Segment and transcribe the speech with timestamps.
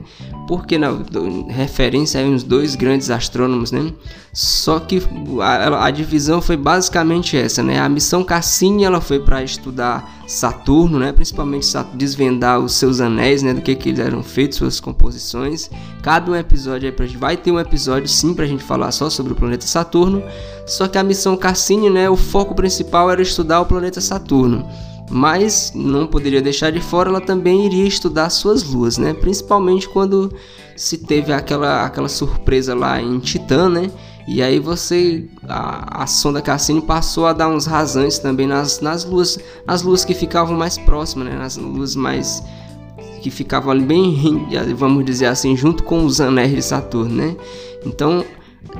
[0.48, 0.88] porque na
[1.50, 3.92] referência a uns dois grandes astrônomos, né?
[4.40, 5.02] Só que
[5.42, 7.80] a, a, divisão foi basicamente essa, né?
[7.80, 11.10] A missão Cassini ela foi para estudar Saturno, né?
[11.10, 13.52] Principalmente desvendar os seus anéis, né?
[13.52, 15.68] Do que que eles eram feitos, suas composições.
[16.02, 19.32] Cada um episódio aí vai ter um episódio sim para a gente falar só sobre
[19.32, 20.22] o planeta Saturno.
[20.64, 22.08] Só que a missão Cassini, né?
[22.08, 24.64] O foco principal era estudar o planeta Saturno
[25.10, 29.14] mas não poderia deixar de fora, ela também iria estudar suas luas, né?
[29.14, 30.30] Principalmente quando
[30.76, 33.90] se teve aquela, aquela surpresa lá em Titã, né?
[34.30, 39.02] E aí você a, a sonda Cassini passou a dar uns rasantes também nas, nas
[39.02, 41.34] luas, nas luas que ficavam mais próximas, né?
[41.34, 42.42] Nas luas mais
[43.22, 44.46] que ficavam ali bem,
[44.76, 47.34] vamos dizer assim, junto com os anéis de Saturno, né?
[47.86, 48.22] Então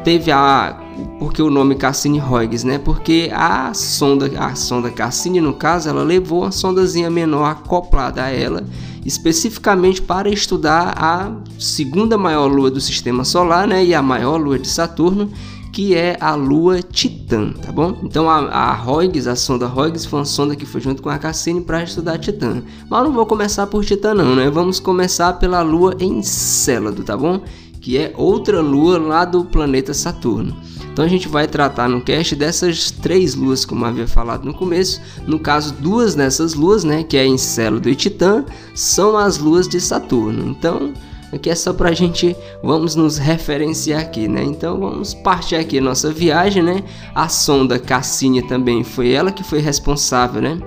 [0.04, 0.80] teve a
[1.18, 2.78] porque o nome Cassini-Huygens, né?
[2.78, 8.30] Porque a sonda, a sonda Cassini no caso, ela levou uma sondazinha menor acoplada a
[8.30, 8.64] ela,
[9.04, 13.84] especificamente para estudar a segunda maior lua do sistema solar, né?
[13.84, 15.30] E a maior lua de Saturno,
[15.72, 17.96] que é a lua Titã, tá bom?
[18.02, 21.18] Então a, a Huygens, a sonda Huygens foi uma sonda que foi junto com a
[21.18, 22.62] Cassini para estudar Titã.
[22.88, 24.50] Mas não vou começar por Titã não, né?
[24.50, 27.42] Vamos começar pela lua Encélado, tá bom?
[27.80, 30.56] Que é outra lua lá do planeta Saturno.
[30.92, 35.00] Então a gente vai tratar no cast dessas três luas, como havia falado no começo.
[35.26, 38.44] No caso, duas dessas luas, né, que é Encélado e Titã,
[38.74, 40.48] são as luas de Saturno.
[40.48, 40.92] Então,
[41.32, 44.42] aqui é só para a gente, vamos nos referenciar aqui, né?
[44.42, 46.82] Então vamos partir aqui nossa viagem, né?
[47.14, 50.58] A sonda Cassini também foi ela que foi responsável, né?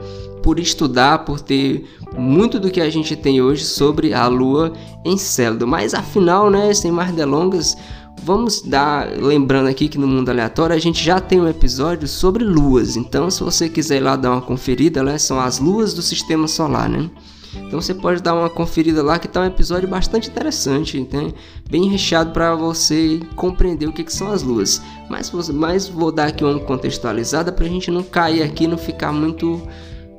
[0.41, 1.86] Por estudar, por ter
[2.18, 4.74] muito do que a gente tem hoje sobre a Lua
[5.06, 5.68] em Célado.
[5.68, 7.77] Mas afinal, né, sem mais delongas,
[8.24, 12.44] vamos dar lembrando aqui que no mundo aleatório a gente já tem um episódio sobre
[12.44, 12.95] luas.
[12.95, 16.48] Então, se você quiser ir lá dar uma conferida, né, são as luas do sistema
[16.48, 17.10] solar, né?
[17.54, 21.33] Então você pode dar uma conferida lá que está um episódio bastante interessante, né?
[21.69, 24.81] bem recheado para você compreender o que, que, são as luas.
[25.10, 29.12] Mas, mas vou dar aqui uma contextualizada para a gente não cair aqui, não ficar
[29.12, 29.62] muito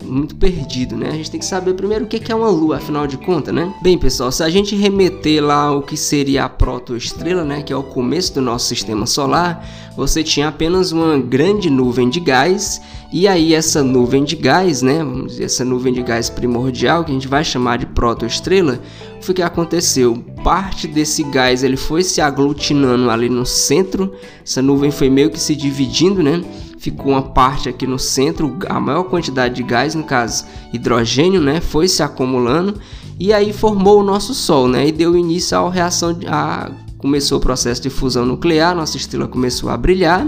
[0.02, 1.08] muito perdido, né?
[1.08, 3.72] A gente tem que saber primeiro o que é uma lua, afinal de contas, né?
[3.82, 7.76] Bem, pessoal, se a gente remeter lá o que seria a protoestrela, né, que é
[7.76, 9.66] o começo do nosso sistema solar,
[9.96, 12.80] você tinha apenas uma grande nuvem de gás
[13.14, 17.10] E aí essa nuvem de gás, né, vamos dizer, essa nuvem de gás primordial, que
[17.10, 18.80] a gente vai chamar de protoestrela,
[19.20, 20.16] foi que aconteceu.
[20.42, 25.38] Parte desse gás ele foi se aglutinando ali no centro, essa nuvem foi meio que
[25.38, 26.42] se dividindo, né?
[26.82, 31.60] Ficou uma parte aqui no centro, a maior quantidade de gás, no caso hidrogênio, né,
[31.60, 32.74] foi se acumulando
[33.20, 34.88] e aí formou o nosso Sol, né?
[34.88, 39.70] E deu início à reação, a, começou o processo de fusão nuclear, nossa estrela começou
[39.70, 40.26] a brilhar.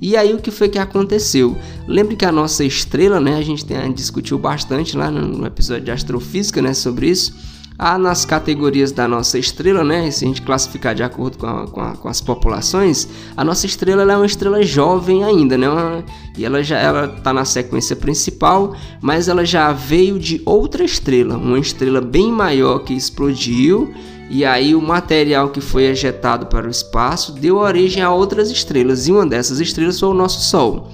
[0.00, 1.58] E aí o que foi que aconteceu?
[1.86, 5.90] Lembre que a nossa estrela, né, a gente tem, discutiu bastante lá no episódio de
[5.90, 7.34] astrofísica, né, sobre isso.
[7.78, 10.10] Ah, nas categorias da nossa estrela, né?
[10.10, 13.66] Se a gente classificar de acordo com, a, com, a, com as populações, a nossa
[13.66, 15.68] estrela é uma estrela jovem ainda, né?
[15.68, 16.04] Uma,
[16.36, 21.36] e ela já ela tá na sequência principal, mas ela já veio de outra estrela,
[21.36, 23.92] uma estrela bem maior que explodiu
[24.34, 29.06] e aí o material que foi ejetado para o espaço deu origem a outras estrelas,
[29.06, 30.90] e uma dessas estrelas foi o nosso Sol.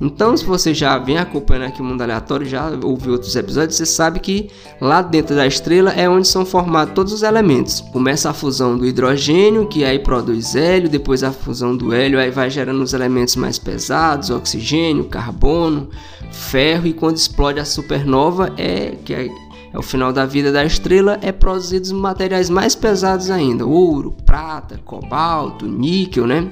[0.00, 3.84] Então, se você já vem acompanhando aqui o Mundo Aleatório, já ouviu outros episódios, você
[3.84, 4.48] sabe que
[4.80, 7.80] lá dentro da estrela é onde são formados todos os elementos.
[7.92, 12.30] Começa a fusão do hidrogênio, que aí produz hélio, depois a fusão do hélio, aí
[12.30, 15.90] vai gerando os elementos mais pesados, oxigênio, carbono,
[16.30, 19.28] ferro, e quando explode a supernova, é que é
[19.72, 24.80] é o final da vida da estrela, é produzidos materiais mais pesados ainda, ouro, prata,
[24.84, 26.50] cobalto, níquel, né?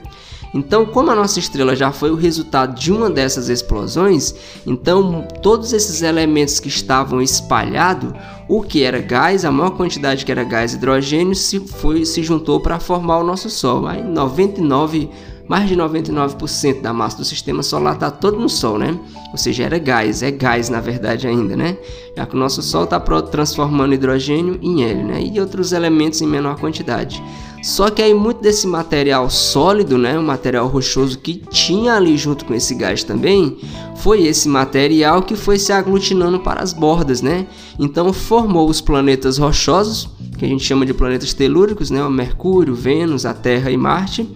[0.54, 4.34] Então, como a nossa estrela já foi o resultado de uma dessas explosões,
[4.66, 8.12] então todos esses elementos que estavam espalhados,
[8.48, 12.60] o que era gás, a maior quantidade que era gás hidrogênio, se foi se juntou
[12.60, 13.86] para formar o nosso Sol.
[13.86, 15.10] Aí 99
[15.48, 18.98] mais de 99% da massa do sistema solar está todo no Sol, né?
[19.32, 21.78] Ou seja, era gás, é gás na verdade ainda, né?
[22.14, 25.22] Já que o nosso Sol está transformando hidrogênio em hélio, né?
[25.22, 27.22] E outros elementos em menor quantidade.
[27.62, 32.44] Só que aí muito desse material sólido, né, o material rochoso que tinha ali junto
[32.44, 33.58] com esse gás também,
[33.96, 37.46] foi esse material que foi se aglutinando para as bordas, né?
[37.78, 40.08] Então formou os planetas rochosos,
[40.38, 44.28] que a gente chama de planetas telúricos, né, o Mercúrio, Vênus, a Terra e Marte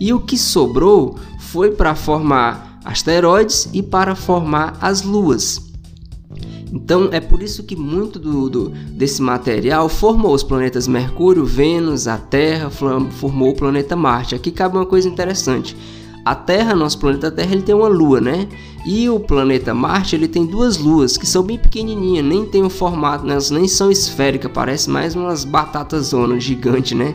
[0.00, 5.73] e o que sobrou foi para formar asteroides e para formar as luas.
[6.74, 12.08] Então é por isso que muito do, do, desse material formou os planetas Mercúrio, Vênus,
[12.08, 14.34] a Terra, formou o planeta Marte.
[14.34, 15.76] Aqui cabe uma coisa interessante.
[16.24, 18.48] A Terra, nosso planeta Terra, ele tem uma lua, né?
[18.84, 22.66] E o planeta Marte, ele tem duas luas que são bem pequenininhas, nem tem o
[22.66, 27.14] um formato, elas nem são esféricas, parece mais umas batatas zonas gigantes, né?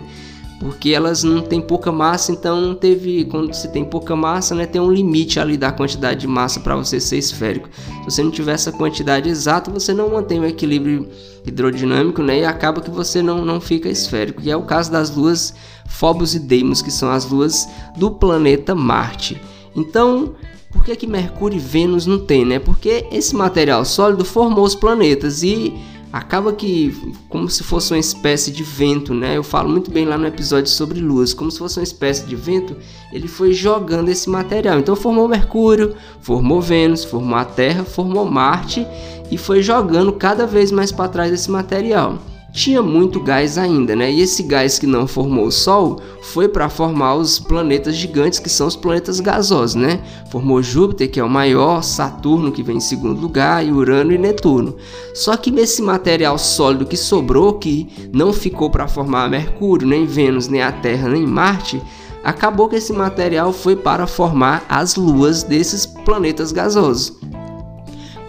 [0.59, 4.81] Porque elas não têm pouca massa, então teve quando você tem pouca massa, né, tem
[4.81, 7.69] um limite ali da quantidade de massa para você ser esférico.
[8.03, 11.07] Se você não tiver essa quantidade exata, você não mantém o equilíbrio
[11.45, 14.41] hidrodinâmico, né, e acaba que você não, não fica esférico.
[14.43, 15.53] E é o caso das luas
[15.87, 19.41] Phobos e Deimos, que são as luas do planeta Marte.
[19.73, 20.35] Então,
[20.71, 22.59] por que que Mercúrio e Vênus não tem, né?
[22.59, 25.73] Porque esse material sólido formou os planetas e
[26.11, 29.37] acaba que como se fosse uma espécie de vento, né?
[29.37, 32.35] Eu falo muito bem lá no episódio sobre luas, como se fosse uma espécie de
[32.35, 32.75] vento,
[33.11, 34.79] ele foi jogando esse material.
[34.79, 38.85] Então formou Mercúrio, formou Vênus, formou a Terra, formou Marte
[39.31, 42.17] e foi jogando cada vez mais para trás esse material
[42.51, 44.11] tinha muito gás ainda, né?
[44.11, 48.49] E esse gás que não formou o Sol foi para formar os planetas gigantes, que
[48.49, 50.01] são os planetas gasosos, né?
[50.31, 54.17] Formou Júpiter, que é o maior, Saturno, que vem em segundo lugar, e Urano e
[54.17, 54.75] Netuno.
[55.13, 60.47] Só que esse material sólido que sobrou, que não ficou para formar Mercúrio, nem Vênus,
[60.47, 61.81] nem a Terra, nem Marte,
[62.23, 67.19] acabou que esse material foi para formar as luas desses planetas gasosos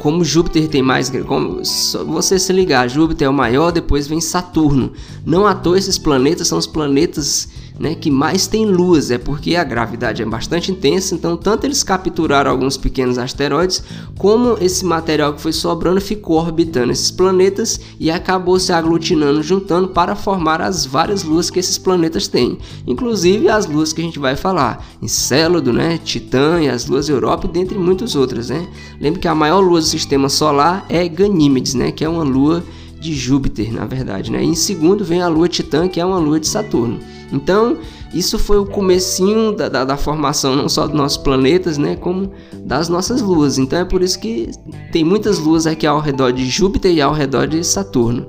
[0.01, 1.61] como Júpiter tem mais, como
[2.07, 4.93] você se ligar, Júpiter é o maior, depois vem Saturno.
[5.27, 7.49] Não à toa esses planetas são os planetas
[7.81, 11.83] né, que mais tem luas, é porque a gravidade é bastante intensa, então tanto eles
[11.83, 13.83] capturaram alguns pequenos asteroides,
[14.19, 19.89] como esse material que foi sobrando ficou orbitando esses planetas e acabou se aglutinando, juntando
[19.89, 24.19] para formar as várias luas que esses planetas têm, inclusive as luas que a gente
[24.19, 28.69] vai falar, Encélado, né, Titã e as luas Europa, dentre muitas outras, né.
[29.01, 32.63] Lembre que a maior lua do sistema solar é Ganímedes, né, que é uma lua
[33.01, 34.45] de Júpiter, na verdade, né?
[34.45, 37.01] E em segundo vem a lua Titã, que é uma lua de Saturno.
[37.33, 37.79] Então,
[38.13, 42.33] isso foi o comecinho da, da, da, formação não só dos nossos planetas, né, como
[42.65, 43.57] das nossas luas.
[43.57, 44.51] Então é por isso que
[44.93, 48.29] tem muitas luas aqui ao redor de Júpiter e ao redor de Saturno.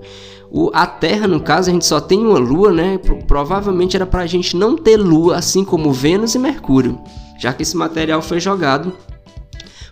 [0.51, 3.00] O, a Terra, no caso, a gente só tem uma lua, né?
[3.25, 7.00] Provavelmente era para a gente não ter lua, assim como Vênus e Mercúrio,
[7.40, 8.94] já que esse material foi jogado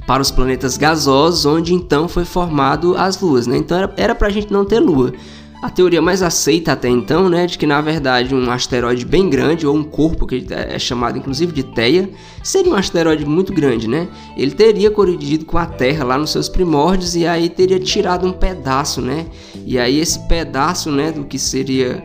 [0.10, 3.58] para os planetas gasosos, onde então foi formado as luas, né?
[3.58, 5.14] Então era para a gente não ter lua.
[5.62, 9.68] a teoria mais aceita até então, né, de que na verdade um asteroide bem grande
[9.68, 12.10] ou um corpo que é chamado inclusive de Theia,
[12.42, 14.08] seria um asteroide muito grande, né?
[14.36, 18.32] Ele teria colidido com a Terra lá nos seus primórdios e aí teria tirado um
[18.32, 19.28] pedaço, né?
[19.64, 22.02] E aí esse pedaço, né, do que seria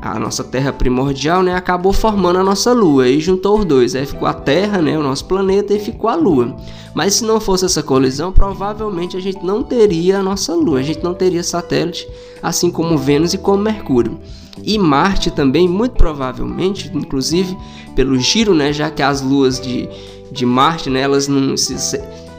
[0.00, 3.94] a nossa Terra primordial, né, acabou formando a nossa Lua e juntou os dois.
[3.94, 6.56] Aí ficou a Terra, né, o nosso planeta, e ficou a Lua.
[6.94, 10.82] Mas se não fosse essa colisão, provavelmente a gente não teria a nossa Lua, a
[10.82, 12.08] gente não teria satélite,
[12.42, 14.18] assim como Vênus e como Mercúrio.
[14.62, 17.56] E Marte também, muito provavelmente, inclusive
[17.94, 19.88] pelo giro, né, já que as luas de,
[20.32, 21.76] de Marte, né, elas não se,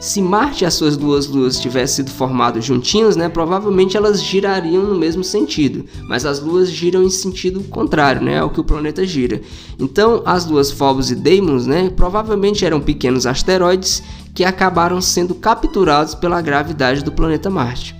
[0.02, 4.82] se Marte e as suas duas luas tivessem sido formadas juntinhas, né, provavelmente elas girariam
[4.82, 9.06] no mesmo sentido, mas as luas giram em sentido contrário, né, ao que o planeta
[9.06, 9.40] gira.
[9.78, 14.02] Então, as luas Phobos e Deimos, né, provavelmente eram pequenos asteroides
[14.34, 17.94] que acabaram sendo capturados pela gravidade do planeta Marte.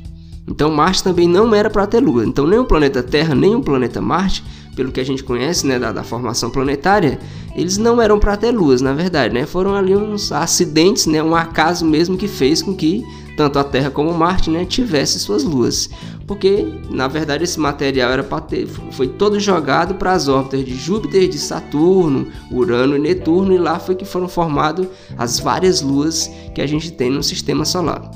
[0.49, 2.27] Então, Marte também não era para ter lua.
[2.27, 4.43] Então, nem o planeta Terra nem o planeta Marte
[4.75, 7.19] pelo que a gente conhece, né, da, da formação planetária,
[7.55, 9.45] eles não eram para ter luas, na verdade, né?
[9.45, 13.05] Foram ali uns acidentes, né, um acaso mesmo que fez com que
[13.37, 15.89] tanto a Terra como Marte, né, tivesse suas luas.
[16.27, 20.75] Porque, na verdade, esse material era para ter foi todo jogado para as órbitas de
[20.75, 24.87] Júpiter, de Saturno, Urano e Netuno e lá foi que foram formadas
[25.19, 28.11] as várias luas que a gente tem no sistema solar.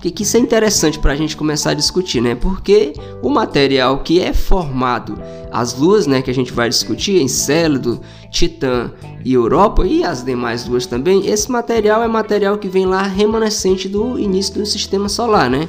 [0.00, 2.34] Porque que isso é interessante para a gente começar a discutir, né?
[2.34, 5.20] Porque o material que é formado,
[5.52, 8.90] as luas, né, que a gente vai discutir, Encélado, Titã
[9.22, 13.90] e Europa e as demais luas também, esse material é material que vem lá remanescente
[13.90, 15.68] do início do sistema solar, né?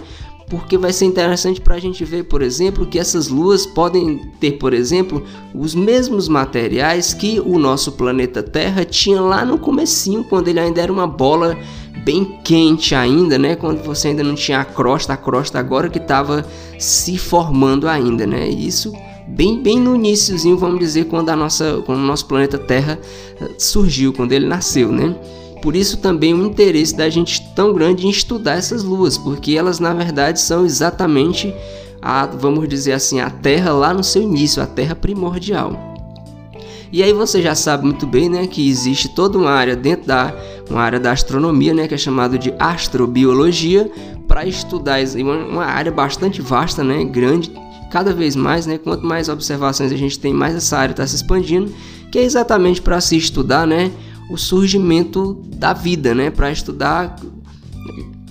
[0.52, 4.58] porque vai ser interessante para a gente ver, por exemplo, que essas luas podem ter,
[4.58, 5.24] por exemplo,
[5.56, 10.82] os mesmos materiais que o nosso planeta Terra tinha lá no comecinho, quando ele ainda
[10.82, 11.58] era uma bola
[12.03, 13.55] bem quente ainda, né?
[13.55, 16.46] Quando você ainda não tinha a crosta, a crosta agora que estava
[16.79, 18.48] se formando ainda, né?
[18.48, 18.93] Isso
[19.27, 23.00] bem, bem no iníciozinho, vamos dizer, quando a nossa, quando o nosso planeta Terra
[23.39, 25.15] eh, surgiu, quando ele nasceu, né?
[25.62, 29.79] Por isso também o interesse da gente tão grande em estudar essas luas, porque elas
[29.79, 31.53] na verdade são exatamente
[32.01, 35.90] a, vamos dizer assim, a Terra lá no seu início, a Terra primordial.
[36.91, 40.33] E aí você já sabe muito bem, né, que existe toda uma área dentro da
[40.69, 43.91] uma área da astronomia, né, que é chamado de astrobiologia,
[44.27, 45.00] para estudar.
[45.17, 47.51] Uma, uma área bastante vasta, né, grande,
[47.91, 51.15] cada vez mais, né, quanto mais observações a gente tem, mais essa área está se
[51.15, 51.74] expandindo,
[52.12, 53.91] que é exatamente para se estudar, né,
[54.29, 57.15] o surgimento da vida, né, para estudar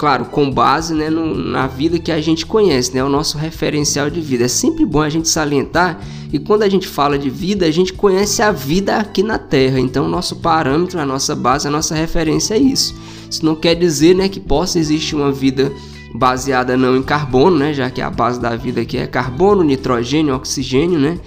[0.01, 4.09] claro, com base né, no, na vida que a gente conhece, né, o nosso referencial
[4.09, 4.47] de vida.
[4.47, 6.01] É sempre bom a gente salientar
[6.33, 9.79] e quando a gente fala de vida, a gente conhece a vida aqui na Terra.
[9.79, 12.95] Então, o nosso parâmetro, a nossa base, a nossa referência é isso.
[13.31, 15.71] Isso não quer dizer né, que possa existir uma vida
[16.15, 20.35] baseada não em carbono, né, já que a base da vida aqui é carbono, nitrogênio,
[20.35, 21.19] oxigênio, né?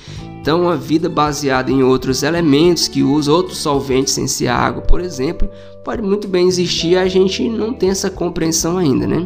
[0.43, 4.99] Então, uma vida baseada em outros elementos que usam outros solventes sem ser água, por
[4.99, 5.49] exemplo,
[5.85, 9.25] pode muito bem existir e a gente não tem essa compreensão ainda, né?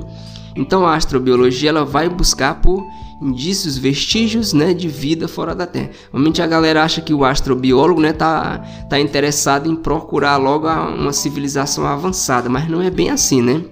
[0.56, 2.86] Então, a astrobiologia ela vai buscar por
[3.20, 5.90] indícios, vestígios, né, de vida fora da Terra.
[6.14, 11.14] Normalmente a galera acha que o astrobiólogo, né, tá, tá interessado em procurar logo uma
[11.14, 13.64] civilização avançada, mas não é bem assim, né?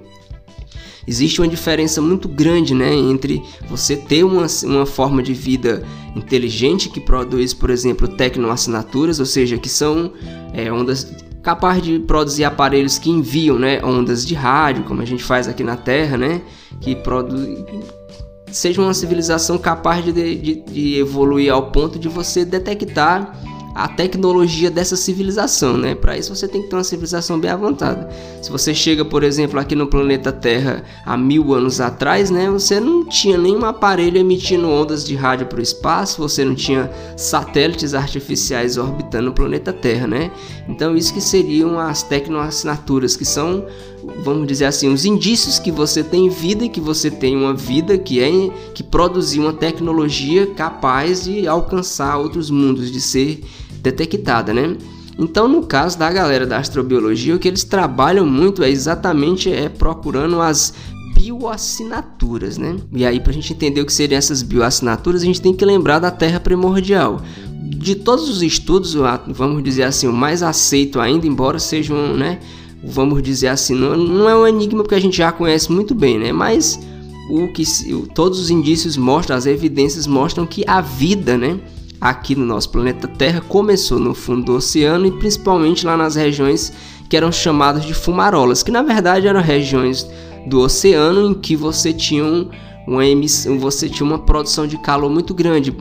[1.08, 5.84] Existe uma diferença muito grande né, entre você ter uma, uma forma de vida
[6.16, 10.12] inteligente que produz, por exemplo, tecnoassinaturas, ou seja, que são
[10.54, 15.24] é, ondas capazes de produzir aparelhos que enviam né, ondas de rádio, como a gente
[15.24, 16.42] faz aqui na Terra, né,
[16.82, 17.64] que produz
[18.52, 23.38] seja uma civilização capaz de, de, de evoluir ao ponto de você detectar
[23.76, 25.94] a tecnologia dessa civilização, né?
[25.94, 28.10] Para isso você tem que ter uma civilização bem avançada.
[28.42, 32.50] Se você chega, por exemplo, aqui no planeta Terra há mil anos atrás, né?
[32.50, 36.90] Você não tinha nenhum aparelho emitindo ondas de rádio para o espaço, você não tinha
[37.18, 40.32] satélites artificiais orbitando o planeta Terra, né?
[40.70, 43.66] Então isso que seriam as tecnoassinaturas, que são
[44.24, 47.98] vamos dizer assim, os indícios que você tem vida e que você tem uma vida
[47.98, 48.30] que é
[48.74, 53.42] que produziu uma tecnologia capaz de alcançar outros mundos, de ser
[53.86, 54.76] detectada, né?
[55.18, 59.70] Então, no caso da galera da astrobiologia, o que eles trabalham muito é exatamente é
[59.70, 60.74] procurando as
[61.14, 62.76] bioassinaturas, né?
[62.92, 65.64] E aí, para a gente entender o que seriam essas bioassinaturas, a gente tem que
[65.64, 67.22] lembrar da Terra primordial.
[67.78, 68.96] De todos os estudos,
[69.28, 72.40] vamos dizer assim, o mais aceito ainda, embora sejam, né,
[72.84, 76.20] vamos dizer assim, não, não é um enigma porque a gente já conhece muito bem,
[76.20, 76.34] né?
[76.34, 76.78] Mas
[77.30, 77.64] o que
[78.14, 81.58] todos os indícios mostram, as evidências mostram que a vida, né,
[82.10, 86.72] aqui no nosso planeta Terra começou no fundo do oceano e principalmente lá nas regiões
[87.10, 90.08] que eram chamadas de fumarolas, que na verdade eram regiões
[90.46, 92.50] do oceano em que você tinha um,
[92.88, 95.76] uma emissão, você tinha uma produção de calor muito grande.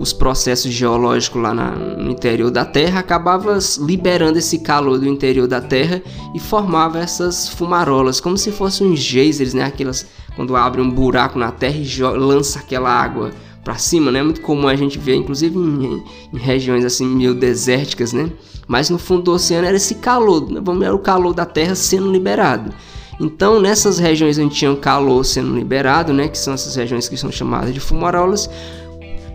[0.00, 5.46] Os processos geológicos lá na, no interior da Terra acabavam liberando esse calor do interior
[5.46, 6.00] da Terra
[6.34, 9.64] e formava essas fumarolas, como se fossem uns geysers, né?
[9.64, 13.32] Aquelas quando abre um buraco na Terra e lança aquela água
[13.64, 14.22] para cima, né?
[14.22, 16.02] Muito comum a gente ver, inclusive em,
[16.32, 18.30] em, regiões assim meio desérticas, né?
[18.66, 20.60] Mas no fundo do oceano era esse calor, né?
[20.84, 22.72] era o calor da Terra sendo liberado.
[23.20, 27.30] Então, nessas regiões onde tinha calor sendo liberado, né, que são essas regiões que são
[27.30, 28.48] chamadas de fumarolas,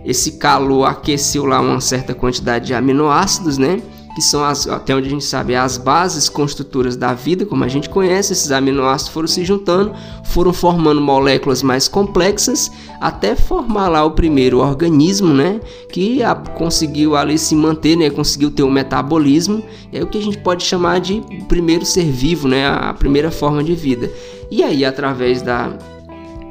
[0.03, 3.81] esse calor aqueceu lá uma certa quantidade de aminoácidos, né?
[4.17, 7.67] Que são as, até onde a gente sabe as bases construtoras da vida, como a
[7.67, 9.93] gente conhece, esses aminoácidos foram se juntando,
[10.23, 17.15] foram formando moléculas mais complexas, até formar lá o primeiro organismo, né, que a, conseguiu
[17.15, 20.63] ali se manter, né, conseguiu ter o um metabolismo, é o que a gente pode
[20.63, 24.11] chamar de primeiro ser vivo, né, a primeira forma de vida.
[24.49, 25.77] E aí, através da,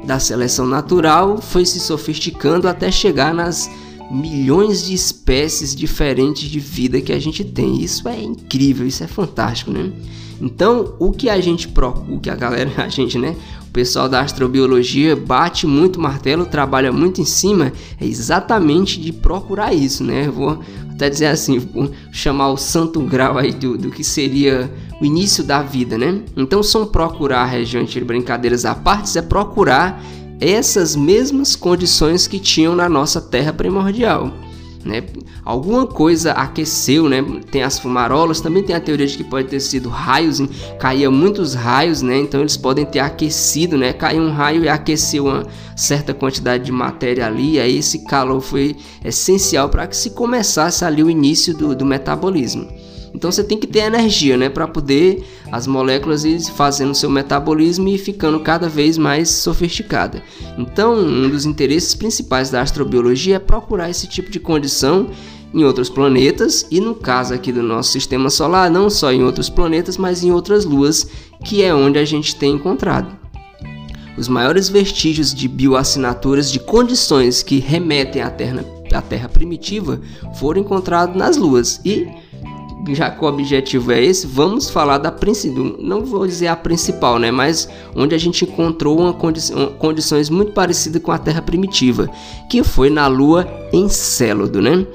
[0.05, 3.69] da seleção natural, foi se sofisticando até chegar nas
[4.09, 7.81] milhões de espécies diferentes de vida que a gente tem.
[7.81, 9.91] Isso é incrível, isso é fantástico, né?
[10.41, 13.35] Então, o que a gente procura, o que a galera, a gente, né?
[13.67, 19.73] O pessoal da astrobiologia bate muito martelo, trabalha muito em cima, é exatamente de procurar
[19.73, 20.27] isso, né?
[20.29, 20.59] vou
[20.89, 25.43] até dizer assim, vou chamar o santo grau aí do, do que seria o início
[25.43, 26.21] da vida, né?
[26.35, 30.01] Então, são procurar regiões de brincadeiras à parte, é procurar
[30.39, 34.31] essas mesmas condições que tinham na nossa Terra primordial.
[34.85, 35.03] Né?
[35.43, 37.21] Alguma coisa aqueceu, né?
[37.51, 40.41] Tem as fumarolas, também tem a teoria de que pode ter sido raios,
[40.79, 42.17] caía muitos raios, né?
[42.19, 43.91] Então eles podem ter aquecido, né?
[43.91, 48.77] Caiu um raio e aqueceu uma certa quantidade de matéria ali, aí esse calor foi
[49.03, 52.67] essencial para que se começasse ali o início do, do metabolismo.
[53.13, 57.87] Então você tem que ter energia, né, para poder as moléculas ir fazendo seu metabolismo
[57.87, 60.21] e ficando cada vez mais sofisticada.
[60.57, 65.09] Então, um dos interesses principais da astrobiologia é procurar esse tipo de condição
[65.53, 69.49] em outros planetas e no caso aqui do nosso sistema solar, não só em outros
[69.49, 71.07] planetas, mas em outras luas,
[71.43, 73.15] que é onde a gente tem encontrado.
[74.17, 80.01] Os maiores vestígios de bioassinaturas de condições que remetem à Terra, à terra primitiva
[80.39, 82.07] foram encontrados nas luas e
[82.95, 87.19] já que o objetivo é esse, vamos falar da principal, não vou dizer a principal,
[87.19, 89.41] né, mas onde a gente encontrou uma condi
[89.77, 92.09] condições muito parecidas com a Terra primitiva,
[92.49, 94.85] que foi na Lua Encélado, né?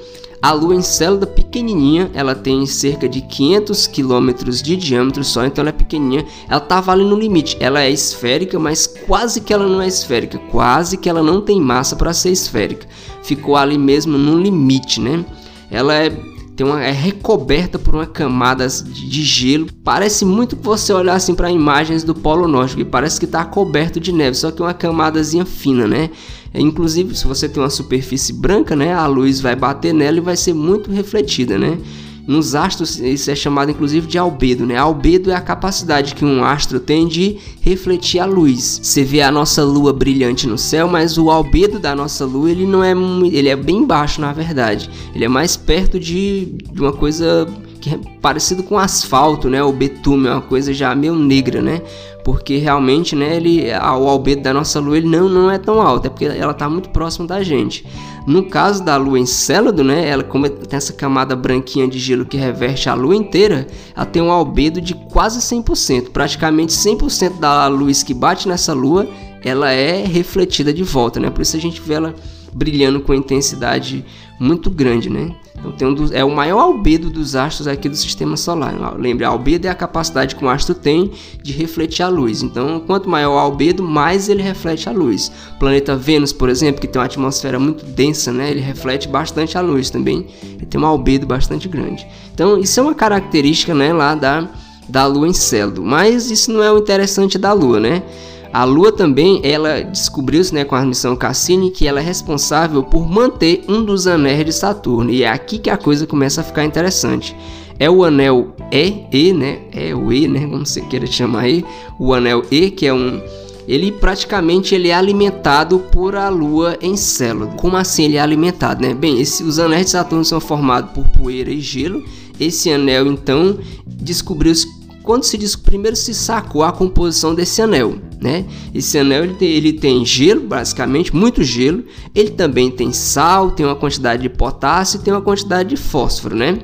[0.43, 5.69] A Lua Encélada pequenininha, ela tem cerca de 500 quilômetros de diâmetro só, então ela
[5.69, 6.25] é pequenininha.
[6.49, 7.55] Ela estava ali no limite.
[7.61, 11.61] Ela é esférica, mas quase que ela não é esférica, quase que ela não tem
[11.61, 12.85] massa para ser esférica.
[13.23, 15.23] Ficou ali mesmo no limite, né?
[15.71, 19.67] Ela é tem uma, é recoberta por uma camada de gelo.
[19.83, 23.43] Parece muito que você olhar assim para imagens do Polo Norte, que parece que está
[23.43, 26.11] coberto de neve, só que uma camadazinha fina, né?
[26.53, 30.21] É, inclusive, se você tem uma superfície branca, né, a luz vai bater nela e
[30.21, 31.79] vai ser muito refletida, né?
[32.25, 34.77] Nos astros, isso é chamado inclusive de albedo, né?
[34.77, 38.79] Albedo é a capacidade que um astro tem de refletir a luz.
[38.81, 42.65] Você vê a nossa lua brilhante no céu, mas o albedo da nossa lua, ele
[42.65, 42.93] não é
[43.31, 44.89] ele é bem baixo, na verdade.
[45.13, 47.47] Ele é mais perto de, uma coisa
[47.81, 49.61] que é parecido com asfalto, né?
[49.61, 51.81] O betume é uma coisa já meio negra, né?
[52.23, 56.07] Porque realmente, né, ele, o albedo da nossa lua ele não, não é tão alto,
[56.07, 57.85] é porque ela está muito próxima da gente.
[58.25, 62.37] No caso da lua Encélado, né, ela como tem essa camada branquinha de gelo que
[62.37, 68.01] reveste a lua inteira, ela tem um albedo de quase 100%, praticamente 100% da luz
[68.03, 69.07] que bate nessa lua,
[69.43, 71.29] ela é refletida de volta, né?
[71.29, 72.15] Por isso a gente vê ela
[72.53, 74.05] brilhando com intensidade
[74.39, 75.35] muito grande, né?
[75.65, 78.75] Um é o maior albedo dos astros aqui do sistema solar.
[78.97, 82.43] Lembre, albedo é a capacidade que um astro tem de refletir a luz.
[82.43, 85.31] Então, quanto maior o albedo, mais ele reflete a luz.
[85.55, 88.51] O planeta Vênus, por exemplo, que tem uma atmosfera muito densa, né?
[88.51, 90.27] Ele reflete bastante a luz também.
[90.43, 92.05] Ele tem um albedo bastante grande.
[92.33, 94.49] Então, isso é uma característica, né, lá da
[94.87, 95.83] da Lua em Célado.
[95.83, 98.03] Mas isso não é o interessante da Lua, né?
[98.53, 103.09] A Lua também, ela descobriu-se né, com a missão Cassini que ela é responsável por
[103.09, 105.09] manter um dos anéis de Saturno.
[105.09, 107.35] E é aqui que a coisa começa a ficar interessante.
[107.79, 109.61] É o anel E, E, né?
[109.71, 110.41] É o E, né?
[110.41, 111.65] Como você queira chamar aí.
[111.97, 113.19] O anel E, que é um
[113.67, 117.47] ele praticamente ele é alimentado por a Lua em célula.
[117.57, 118.93] Como assim ele é alimentado, né?
[118.93, 122.03] Bem, esse, os anéis de Saturno são formados por poeira e gelo.
[122.39, 124.67] Esse anel então descobriu-se
[125.03, 128.45] quando se diz primeiro se sacou a composição desse anel, né?
[128.73, 131.83] Esse anel ele tem, ele tem gelo, basicamente muito gelo.
[132.15, 136.57] Ele também tem sal, tem uma quantidade de potássio, tem uma quantidade de fósforo, né?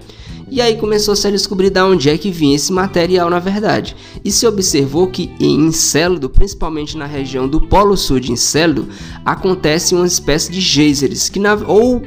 [0.50, 3.96] E aí começou-se a descobrir de onde é que vinha esse material na verdade.
[4.24, 8.88] E se observou que em Encélado, principalmente na região do Polo Sul de Encélado,
[9.24, 12.02] acontece uma espécie de geysers, que na, ou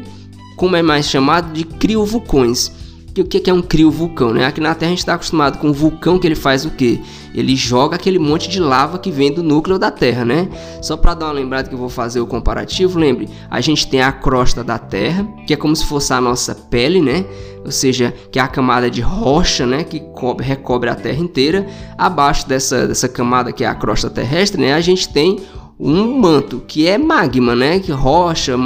[0.56, 2.72] como é mais chamado de criovulcões
[3.14, 4.46] que o que é um criovulcão, né?
[4.46, 7.00] Aqui na Terra a gente está acostumado com o vulcão que ele faz o quê?
[7.34, 10.48] Ele joga aquele monte de lava que vem do núcleo da Terra, né?
[10.80, 14.00] Só para dar uma lembrada que eu vou fazer o comparativo, lembre, a gente tem
[14.00, 17.24] a crosta da Terra, que é como se fosse a nossa pele, né?
[17.64, 21.66] Ou seja, que é a camada de rocha, né, que cobre, recobre a Terra inteira.
[21.96, 25.38] Abaixo dessa, dessa camada que é a crosta terrestre, né, a gente tem
[25.78, 28.56] um manto que é magma, né, que rocha,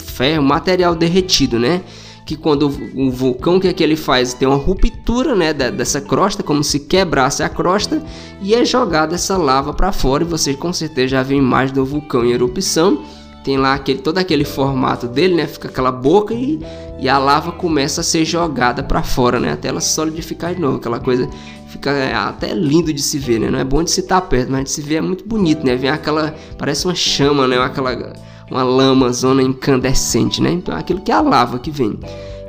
[0.00, 1.82] ferro, material derretido, né?
[2.28, 4.34] Que quando o vulcão, que é que ele faz?
[4.34, 8.02] Tem uma ruptura né, dessa crosta, como se quebrasse a crosta,
[8.42, 10.24] e é jogada essa lava para fora.
[10.24, 13.02] E você com certeza já viu imagem do vulcão em erupção.
[13.42, 15.46] Tem lá aquele, todo aquele formato dele, né?
[15.46, 16.60] Fica aquela boca e,
[17.00, 19.52] e a lava começa a ser jogada para fora, né?
[19.52, 20.76] Até ela solidificar de novo.
[20.76, 21.26] Aquela coisa
[21.68, 23.50] fica é, até lindo de se ver, né?
[23.50, 25.76] Não é bom de se estar perto, mas de se ver é muito bonito, né?
[25.76, 27.56] Vem aquela, parece uma chama, né?
[27.56, 28.12] Aquela
[28.50, 30.50] uma lama, zona incandescente, né?
[30.50, 31.98] Então aquilo que é a lava que vem.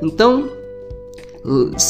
[0.02, 0.50] Então,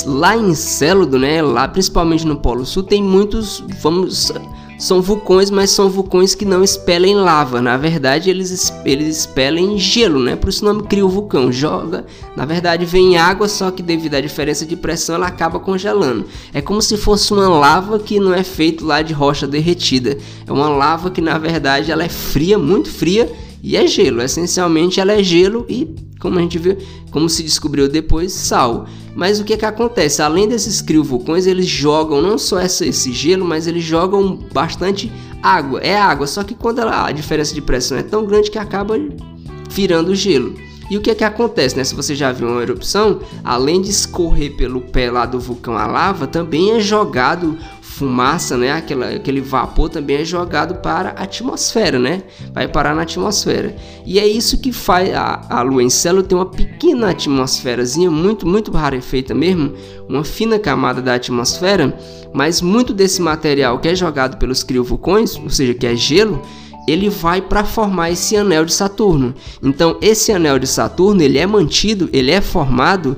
[0.06, 4.32] lá em Célodo, né, lá principalmente no Polo Sul, tem muitos, vamos,
[4.80, 7.62] são vulcões, mas são vulcões que não expelem lava.
[7.62, 10.38] Na verdade, eles, eles expelem gelo, né?
[10.38, 11.52] Por isso o nome cria o vulcão.
[11.52, 16.26] Joga, na verdade, vem água, só que devido à diferença de pressão, ela acaba congelando.
[16.54, 20.18] É como se fosse uma lava que não é feito lá de rocha derretida.
[20.48, 23.30] É uma lava que, na verdade, ela é fria, muito fria
[23.62, 24.22] e é gelo.
[24.22, 26.78] Essencialmente ela é gelo e, como a gente viu,
[27.12, 28.88] como se descobriu depois, sal.
[29.16, 30.22] Mas o que, que acontece?
[30.22, 35.80] Além desses criovulcões, eles jogam não só essa, esse gelo, mas eles jogam bastante água.
[35.82, 38.96] É água, só que quando ela, a diferença de pressão é tão grande que acaba
[39.70, 40.56] virando gelo.
[40.90, 41.84] E o que é que acontece, né?
[41.84, 45.86] Se você já viu uma erupção, além de escorrer pelo pé lá do vulcão a
[45.86, 47.58] lava, também é jogado
[48.00, 52.24] fumaça, né, aquela, aquele vapor também é jogado para a atmosfera, né?
[52.54, 53.76] Vai parar na atmosfera.
[54.06, 58.48] E é isso que faz a, a lua em célula ter uma pequena atmosferazinha, muito,
[58.48, 59.74] muito rarefeita mesmo,
[60.08, 61.98] uma fina camada da atmosfera,
[62.34, 66.42] mas muito desse material que é jogado pelos criovulcões, ou seja, que é gelo,
[66.88, 69.36] ele vai para formar esse anel de Saturno.
[69.62, 73.18] Então, esse anel de Saturno, ele é mantido, ele é formado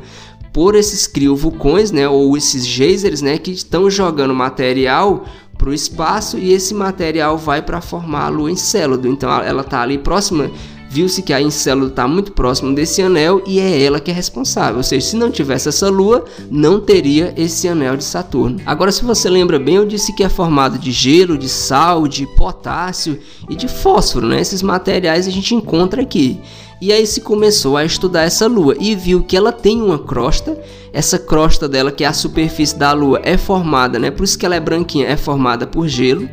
[0.54, 5.26] por esses criovulcões, né, ou esses geysers, né, que estão jogando material
[5.58, 9.08] para o espaço e esse material vai para formar a Lua Encélado.
[9.08, 10.50] Então ela está ali próxima,
[10.91, 14.75] viu-se que a Encélado está muito próximo desse anel e é ela que é responsável.
[14.75, 18.60] Ou seja, se não tivesse essa Lua, não teria esse anel de Saturno.
[18.65, 22.27] Agora, se você lembra bem, eu disse que é formado de gelo, de sal, de
[22.36, 23.17] potássio
[23.49, 24.27] e de fósforo.
[24.27, 24.41] Né?
[24.41, 26.41] Esses materiais a gente encontra aqui.
[26.82, 30.60] E aí se começou a estudar essa lua e viu que ela tem uma crosta.
[30.91, 34.12] Essa crosta dela, que é a superfície da lua, é formada, né?
[34.12, 36.27] Por isso que ela é branquinha, é formada por gelo.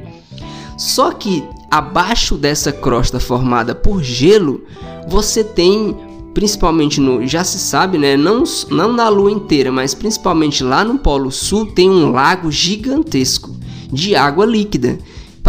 [0.77, 4.65] Só que abaixo dessa crosta formada por gelo,
[5.09, 5.97] você tem
[6.35, 10.99] principalmente no, já se sabe, né, não, não na lua inteira, mas principalmente lá no
[10.99, 13.57] Polo Sul tem um lago gigantesco
[13.93, 14.99] de água líquida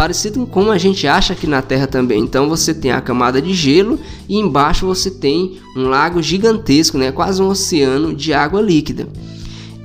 [0.00, 2.22] parecido com como a gente acha aqui na Terra também.
[2.22, 7.12] Então você tem a camada de gelo e embaixo você tem um lago gigantesco, né,
[7.12, 9.06] quase um oceano de água líquida.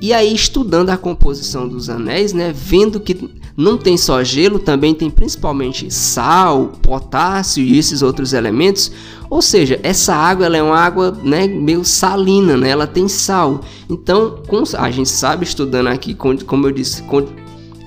[0.00, 4.94] E aí estudando a composição dos anéis, né, vendo que não tem só gelo, também
[4.94, 8.92] tem principalmente sal, potássio e esses outros elementos.
[9.30, 12.68] Ou seja, essa água ela é uma água né, meio salina, né?
[12.68, 13.62] ela tem sal.
[13.88, 14.42] Então,
[14.78, 17.02] a gente sabe estudando aqui, como eu disse,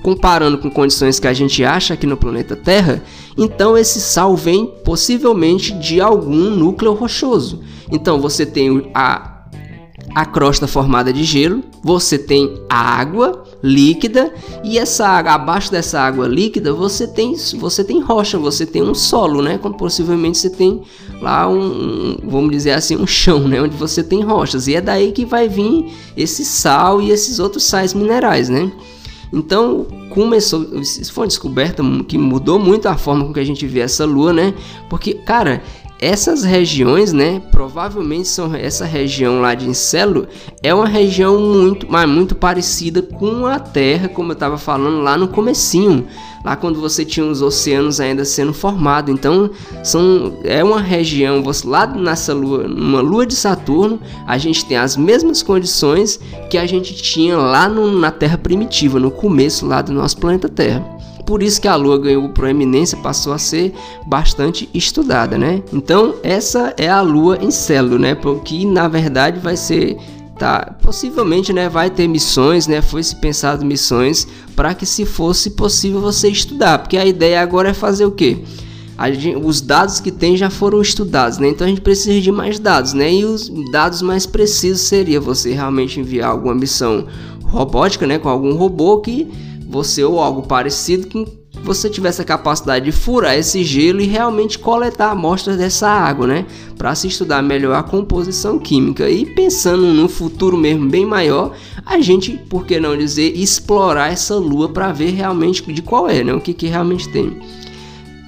[0.02, 3.02] comparando com condições que a gente acha aqui no planeta Terra,
[3.36, 7.60] então esse sal vem possivelmente de algum núcleo rochoso.
[7.90, 9.36] Então você tem a
[10.12, 14.32] a crosta formada de gelo, você tem água líquida
[14.64, 18.94] e essa água, abaixo dessa água líquida você tem você tem rocha, você tem um
[18.94, 19.58] solo, né?
[19.58, 20.82] Como possivelmente você tem
[21.20, 24.66] lá um, vamos dizer assim, um chão, né, onde você tem rochas.
[24.66, 28.70] E é daí que vai vir esse sal e esses outros sais minerais, né?
[29.32, 33.64] Então, começou, isso foi uma descoberta que mudou muito a forma com que a gente
[33.64, 34.52] vê essa lua, né?
[34.88, 35.62] Porque, cara,
[36.00, 40.26] essas regiões, né, provavelmente são essa região lá de Encelo
[40.62, 45.18] é uma região muito, mas muito parecida com a Terra, como eu estava falando lá
[45.18, 46.06] no comecinho,
[46.42, 49.12] lá quando você tinha os oceanos ainda sendo formados.
[49.12, 49.50] Então,
[49.84, 54.78] são é uma região, você lá nessa lua, numa lua de Saturno, a gente tem
[54.78, 59.82] as mesmas condições que a gente tinha lá no, na Terra primitiva, no começo lá
[59.82, 60.99] do nosso planeta Terra
[61.30, 63.72] por isso que a Lua ganhou proeminência, passou a ser
[64.04, 65.62] bastante estudada, né?
[65.72, 68.14] Então essa é a Lua em Célula, né?
[68.16, 69.96] Porque na verdade vai ser
[70.36, 75.50] tá, possivelmente, né, vai ter missões, né, foi se pensado missões para que se fosse
[75.50, 78.38] possível você estudar, porque a ideia agora é fazer o quê?
[79.12, 81.48] Gente, os dados que tem já foram estudados, né?
[81.48, 83.12] Então a gente precisa de mais dados, né?
[83.14, 87.06] E os dados mais precisos seria você realmente enviar alguma missão
[87.44, 89.30] robótica, né, com algum robô que
[89.70, 94.58] você ou algo parecido que você tivesse a capacidade de furar esse gelo e realmente
[94.58, 96.46] coletar amostras dessa água, né?
[96.76, 99.08] Para se estudar melhor a composição química.
[99.08, 101.52] E pensando no futuro mesmo bem maior,
[101.84, 106.24] a gente, por que não dizer, explorar essa lua para ver realmente de qual é,
[106.24, 106.32] né?
[106.32, 107.36] O que, que realmente tem.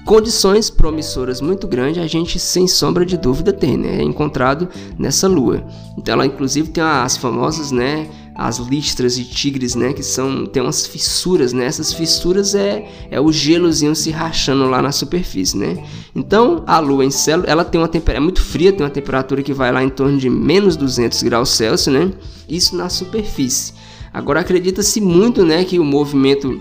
[0.05, 3.99] Condições promissoras muito grandes, a gente sem sombra de dúvida tem, né?
[3.99, 5.65] É encontrado nessa lua.
[5.97, 8.09] Então ela inclusive tem as famosas, né?
[8.35, 11.65] As listras e tigres, né, que são tem umas fissuras, né?
[11.65, 15.83] Essas fissuras é é o gelozinho se rachando lá na superfície, né?
[16.15, 19.43] Então, a lua em célula, ela tem uma temperatura é muito fria, tem uma temperatura
[19.43, 22.11] que vai lá em torno de menos 200 graus Celsius, né?
[22.49, 23.73] Isso na superfície.
[24.13, 26.59] Agora acredita-se muito, né, que o movimento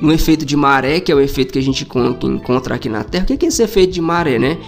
[0.00, 1.84] no efeito de maré, que é o efeito que a gente
[2.22, 3.24] encontra aqui na Terra.
[3.24, 4.58] O que é esse efeito de maré, né?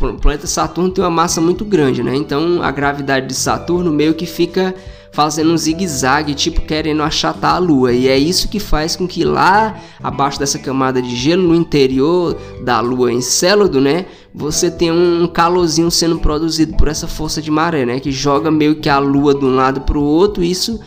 [0.00, 2.14] O planeta Saturno tem uma massa muito grande, né?
[2.14, 4.74] Então a gravidade de Saturno meio que fica
[5.12, 7.92] fazendo um zigue-zague, tipo querendo achatar a Lua.
[7.92, 12.36] E é isso que faz com que lá abaixo dessa camada de gelo, no interior
[12.64, 14.06] da Lua Encélado, né?
[14.32, 17.98] Você tem um calorzinho sendo produzido por essa força de maré, né?
[17.98, 20.44] Que joga meio que a Lua de um lado para o outro.
[20.44, 20.78] E isso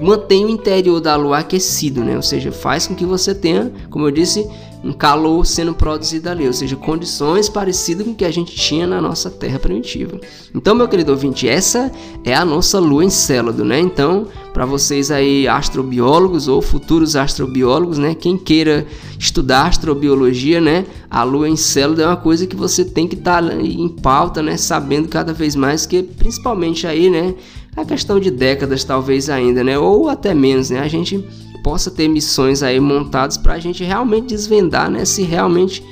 [0.00, 2.16] mantém o interior da Lua aquecido, né?
[2.16, 4.48] Ou seja, faz com que você tenha, como eu disse,
[4.86, 9.00] um calor sendo produzido ali, ou seja, condições parecidas com que a gente tinha na
[9.00, 10.20] nossa Terra primitiva.
[10.54, 11.90] Então, meu querido ouvinte, essa
[12.24, 13.80] é a nossa Lua Encélado, né?
[13.80, 18.86] Então, para vocês aí astrobiólogos ou futuros astrobiólogos, né, quem queira
[19.18, 23.54] estudar astrobiologia, né, a Lua Encélado é uma coisa que você tem que estar tá
[23.54, 27.34] em pauta, né, sabendo cada vez mais que principalmente aí, né,
[27.76, 31.22] a questão de décadas talvez ainda, né, ou até menos, né, a gente
[31.66, 35.04] possa ter missões aí montadas para a gente realmente desvendar, né?
[35.04, 35.82] Se realmente,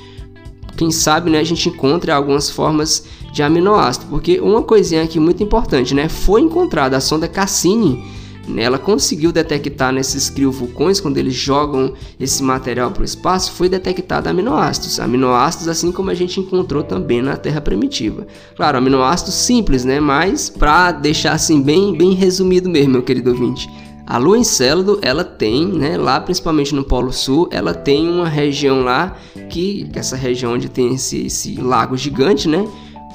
[0.77, 4.05] quem sabe, né, a gente encontre algumas formas de aminoácido.
[4.05, 6.07] Porque uma coisinha aqui muito importante, né?
[6.07, 8.01] Foi encontrada a sonda Cassini,
[8.47, 13.67] né, ela conseguiu detectar nesses criovulcões, quando eles jogam esse material para o espaço, foi
[13.67, 14.97] detectado aminoácidos.
[15.01, 18.25] Aminoácidos assim como a gente encontrou também na Terra primitiva.
[18.55, 19.99] Claro, aminoácidos simples, né?
[19.99, 23.69] Mas para deixar assim bem, bem resumido mesmo, meu querido ouvinte.
[24.07, 28.83] A Lua Encélado, ela tem, né, lá principalmente no Polo Sul, ela tem uma região
[28.83, 29.17] lá
[29.49, 32.67] que, essa região onde tem esse, esse lago gigante, né,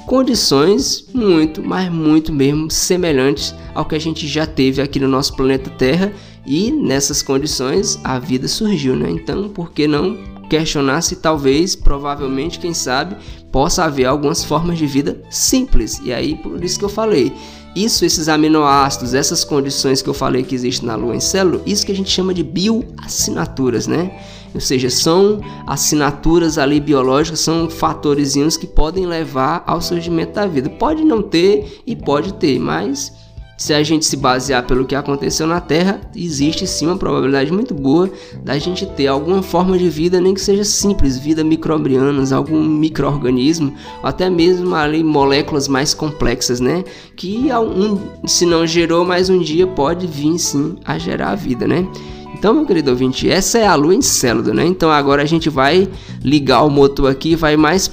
[0.05, 5.35] condições muito, mas muito mesmo semelhantes ao que a gente já teve aqui no nosso
[5.35, 6.11] planeta Terra
[6.45, 9.09] e nessas condições a vida surgiu, né?
[9.09, 10.17] Então, por que não
[10.49, 13.15] questionar se talvez, provavelmente, quem sabe,
[13.51, 16.01] possa haver algumas formas de vida simples?
[16.03, 17.31] E aí, por isso que eu falei,
[17.75, 21.85] isso, esses aminoácidos, essas condições que eu falei que existem na lua em célula, isso
[21.85, 24.19] que a gente chama de bioassinaturas, né?
[24.53, 30.69] Ou seja, são assinaturas ali biológicas, são fatores que podem levar ao surgimento da vida.
[30.69, 33.13] Pode não ter e pode ter, mas
[33.61, 37.75] se a gente se basear pelo que aconteceu na Terra, existe sim uma probabilidade muito
[37.75, 38.09] boa
[38.43, 43.71] da gente ter alguma forma de vida, nem que seja simples, vida microbianas, algum microorganismo,
[44.01, 46.83] até mesmo ali moléculas mais complexas, né?
[47.15, 51.67] Que um, se não gerou, mais um dia pode vir sim a gerar a vida,
[51.67, 51.87] né?
[52.33, 54.65] Então, meu querido ouvinte, essa é a lua em célula, né?
[54.65, 55.87] Então agora a gente vai
[56.23, 57.91] ligar o motor aqui, vai mais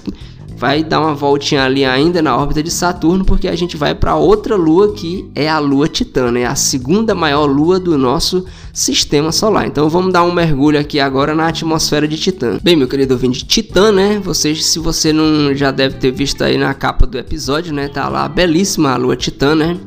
[0.58, 4.16] vai dar uma voltinha ali ainda na órbita de Saturno, porque a gente vai para
[4.16, 6.46] outra lua que é a lua Titã, né?
[6.46, 9.68] a segunda maior lua do nosso sistema solar.
[9.68, 12.58] Então vamos dar um mergulho aqui agora na atmosfera de Titã.
[12.60, 14.18] Bem, meu querido ouvinte, Titã, né?
[14.18, 17.86] Vocês, se você não já deve ter visto aí na capa do episódio, né?
[17.86, 19.78] Tá lá belíssima a lua Titã, né?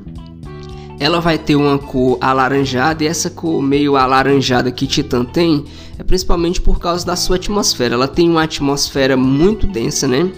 [1.02, 5.66] Ela vai ter uma cor alaranjada e essa cor meio alaranjada que Titã tem
[6.00, 7.96] é principalmente por causa da sua atmosfera.
[7.96, 10.32] Ela tem uma atmosfera muito densa, né?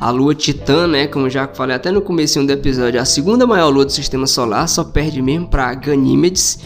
[0.00, 3.46] A lua Titã, né, como já falei até no começo do episódio, é a segunda
[3.46, 6.58] maior lua do sistema solar, só perde mesmo para Ganímedes.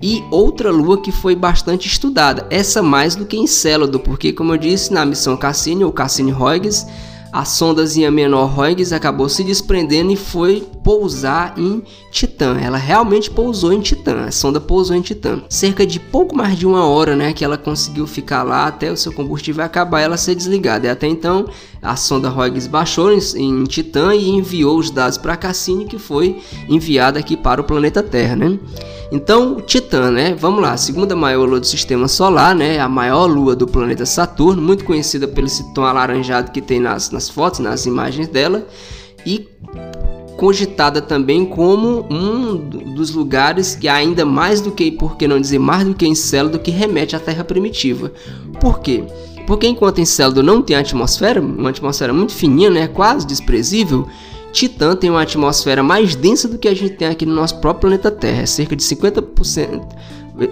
[0.00, 4.58] E outra lua que foi bastante estudada, essa mais do que Encélado, porque como eu
[4.58, 6.86] disse na missão Cassini ou Cassini-Huygens,
[7.36, 12.56] a sondazinha menor Huygens acabou se desprendendo e foi pousar em Titã.
[12.58, 14.24] Ela realmente pousou em Titã.
[14.24, 15.42] A sonda pousou em Titã.
[15.50, 18.96] Cerca de pouco mais de uma hora, né, que ela conseguiu ficar lá até o
[18.96, 20.86] seu combustível acabar, ela ser desligada.
[20.86, 21.46] E até então,
[21.86, 26.38] a sonda Huygens baixou em, em Titã e enviou os dados para Cassini, que foi
[26.68, 28.58] enviada aqui para o planeta Terra, né?
[29.12, 30.34] Então, Titã, né?
[30.34, 32.80] Vamos lá, a segunda maior lua do sistema solar, né?
[32.80, 37.10] A maior lua do planeta Saturno, muito conhecida pelo esse tom alaranjado que tem nas,
[37.10, 38.66] nas fotos, nas imagens dela.
[39.24, 39.48] E
[40.36, 42.56] cogitada também como um
[42.94, 46.58] dos lugares que ainda mais do que, por que não dizer mais do que Encélado,
[46.58, 48.12] que remete à Terra primitiva.
[48.60, 49.04] Por quê?
[49.46, 54.08] Porque enquanto Encélado não tem atmosfera, uma atmosfera muito fininha, né, quase desprezível,
[54.52, 57.82] Titã tem uma atmosfera mais densa do que a gente tem aqui no nosso próprio
[57.82, 59.82] planeta Terra, é cerca de 50%,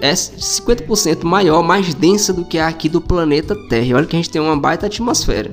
[0.01, 3.87] é 50% maior, mais densa do que a aqui do planeta Terra.
[3.87, 5.51] E olha que a gente tem uma baita atmosfera.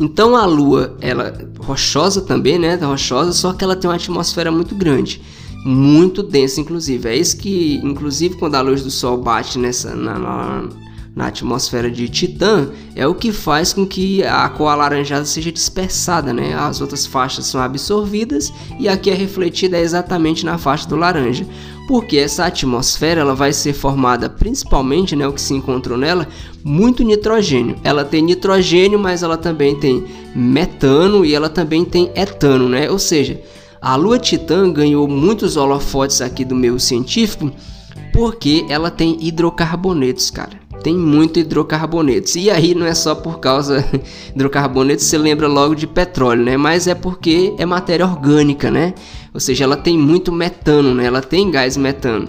[0.00, 2.76] Então a Lua, ela rochosa também, né?
[2.76, 5.20] Rochosa, só que ela tem uma atmosfera muito grande,
[5.64, 7.08] muito densa, inclusive.
[7.08, 10.68] É isso que, inclusive, quando a luz do Sol bate nessa na, na,
[11.18, 16.32] na atmosfera de Titã, é o que faz com que a cor alaranjada seja dispersada,
[16.32, 16.54] né?
[16.54, 21.44] As outras faixas são absorvidas e aqui é refletida exatamente na faixa do laranja
[21.88, 26.28] porque essa atmosfera ela vai ser formada principalmente, né, o que se encontrou nela,
[26.62, 27.76] muito nitrogênio.
[27.82, 30.04] Ela tem nitrogênio, mas ela também tem
[30.36, 32.88] metano e ela também tem etano, né?
[32.90, 33.40] Ou seja,
[33.80, 37.50] a Lua Titã ganhou muitos holofotes aqui do meio científico
[38.12, 42.36] porque ela tem hidrocarbonetos, cara tem muito hidrocarbonetos.
[42.36, 43.84] E aí não é só por causa
[44.34, 46.56] hidrocarbonetos, você lembra logo de petróleo, né?
[46.56, 48.94] Mas é porque é matéria orgânica, né?
[49.32, 51.06] Ou seja, ela tem muito metano, né?
[51.06, 52.28] Ela tem gás metano.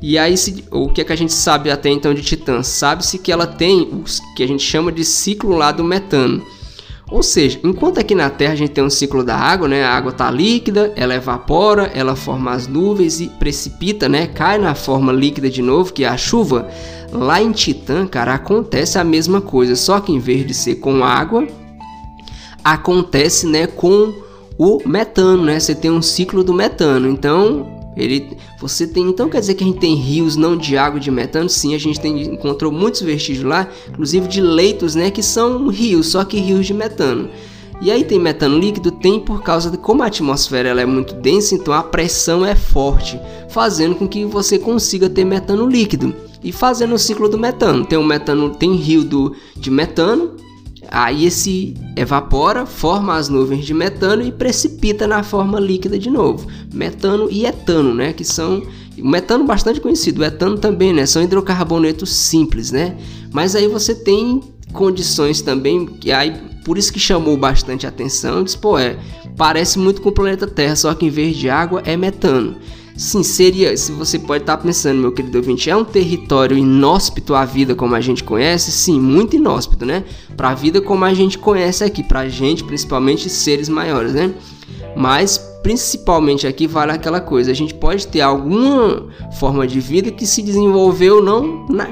[0.00, 2.62] E aí, se, o que, é que a gente sabe até então de Titã?
[2.62, 4.04] Sabe-se que ela tem o
[4.36, 6.42] que a gente chama de ciclo lá do metano.
[7.10, 9.82] Ou seja, enquanto aqui na Terra a gente tem um ciclo da água, né?
[9.82, 14.26] A água está líquida, ela evapora, ela forma as nuvens e precipita, né?
[14.26, 16.68] Cai na forma líquida de novo, que é a chuva.
[17.10, 21.02] Lá em Titã, cara, acontece a mesma coisa, só que em vez de ser com
[21.02, 21.46] água,
[22.62, 24.12] acontece, né, com
[24.58, 25.58] o metano, né?
[25.58, 27.08] Você tem um ciclo do metano.
[27.08, 31.00] Então, ele, você tem, então quer dizer que a gente tem rios não de água
[31.00, 31.48] de metano?
[31.48, 36.06] Sim, a gente tem, encontrou muitos vestígios lá, inclusive de leitos, né, que são rios,
[36.06, 37.28] só que rios de metano.
[37.80, 38.90] E aí tem metano líquido?
[38.90, 42.54] Tem por causa de como a atmosfera ela é muito densa, então a pressão é
[42.54, 46.14] forte, fazendo com que você consiga ter metano líquido.
[46.42, 50.36] E fazendo o ciclo do metano, tem um metano, tem rio do, de metano,
[50.90, 56.46] Aí esse evapora, forma as nuvens de metano e precipita na forma líquida de novo.
[56.72, 58.62] Metano e etano, né, que são
[58.98, 62.96] o metano bastante conhecido, o etano também, né, são hidrocarbonetos simples, né?
[63.32, 64.40] Mas aí você tem
[64.72, 68.98] condições também que aí por isso que chamou bastante atenção, diz, pô, é,
[69.36, 72.56] parece muito com o planeta Terra, só que em vez de água é metano.
[72.98, 77.44] Sim, seria, se você pode estar pensando, meu querido ouvinte, é um território inóspito à
[77.44, 78.72] vida como a gente conhece?
[78.72, 80.02] Sim, muito inóspito, né?
[80.36, 84.34] Para a vida como a gente conhece aqui, para a gente, principalmente seres maiores, né?
[84.96, 89.06] Mas principalmente aqui vale aquela coisa, a gente pode ter alguma
[89.38, 91.90] forma de vida que se desenvolveu não na,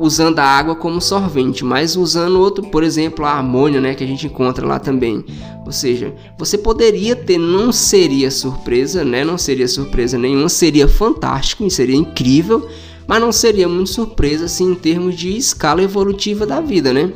[0.00, 4.06] usando a água como sorvente, mas usando outro, por exemplo, a amônia, né, que a
[4.06, 5.24] gente encontra lá também.
[5.64, 11.68] Ou seja, você poderia ter, não seria surpresa, né, não seria surpresa nenhuma, seria fantástico
[11.70, 12.66] seria incrível,
[13.06, 17.12] mas não seria muito surpresa assim em termos de escala evolutiva da vida, né?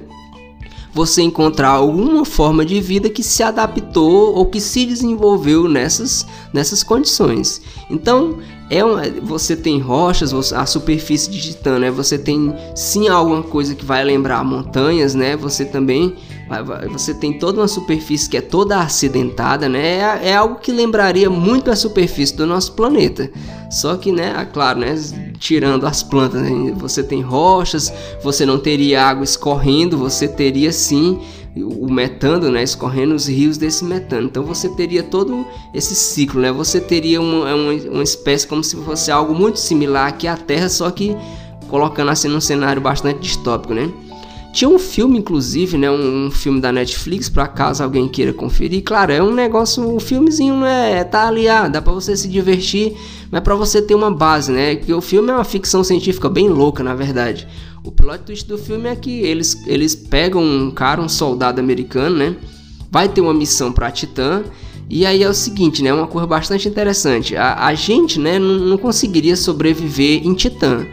[0.93, 6.83] Você encontrar alguma forma de vida que se adaptou ou que se desenvolveu nessas, nessas
[6.83, 7.63] condições.
[7.89, 8.39] Então,
[8.71, 11.91] é uma, você tem rochas, a superfície de Titã, né?
[11.91, 15.37] Você tem sim alguma coisa que vai lembrar montanhas, né?
[15.37, 16.17] Você também
[16.91, 19.99] você tem toda uma superfície que é toda acidentada, né?
[19.99, 23.31] É, é algo que lembraria muito a superfície do nosso planeta.
[23.71, 24.97] Só que, né, é claro, né,
[25.39, 26.73] tirando as plantas, né?
[26.77, 31.21] você tem rochas, você não teria água escorrendo, você teria sim
[31.57, 34.27] o metano, né, escorrendo os rios desse metano.
[34.27, 36.53] Então você teria todo esse ciclo, né?
[36.53, 40.69] Você teria uma, uma, uma espécie como se fosse algo muito similar aqui à Terra,
[40.69, 41.17] só que
[41.69, 43.91] colocando assim num cenário bastante distópico, né?
[44.53, 45.91] Tinha um filme, inclusive, né?
[45.91, 48.83] Um, um filme da Netflix, para caso alguém queira conferir.
[48.83, 51.05] Claro, é um negócio, um filmezinho, né?
[51.05, 52.97] Tá ali, ah, dá pra você se divertir,
[53.31, 54.75] mas para você ter uma base, né?
[54.75, 57.47] Que o filme é uma ficção científica bem louca, na verdade.
[57.83, 62.17] O plot twist do filme é que eles, eles pegam um cara, um soldado americano,
[62.17, 62.37] né?
[62.91, 64.45] Vai ter uma missão para Titã.
[64.89, 65.93] E aí é o seguinte, né?
[65.93, 67.37] Uma coisa bastante interessante.
[67.37, 70.87] A, a gente, né, não, não conseguiria sobreviver em Titã.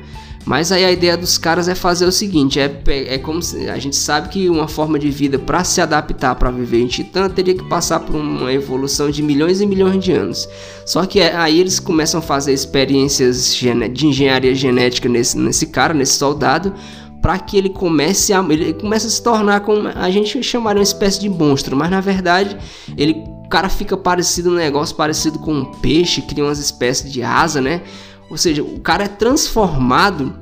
[0.48, 3.98] Mas aí a ideia dos caras é fazer o seguinte: é, é como a gente
[3.98, 7.66] sabe que uma forma de vida para se adaptar para viver em Titã teria que
[7.66, 10.48] passar por uma evolução de milhões e milhões de anos.
[10.86, 15.94] Só que é, aí eles começam a fazer experiências de engenharia genética nesse, nesse cara,
[15.94, 16.74] nesse soldado,
[17.22, 20.84] para que ele comece a ele comece a se tornar como a gente chamaria uma
[20.84, 22.58] espécie de monstro, mas na verdade
[22.98, 27.24] ele o cara fica parecido um negócio parecido com um peixe, cria umas espécies de
[27.24, 27.82] asa, né?
[28.30, 30.36] Ou seja, o cara é transformado,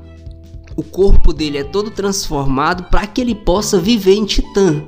[0.76, 4.84] o corpo dele é todo transformado para que ele possa viver em Titã.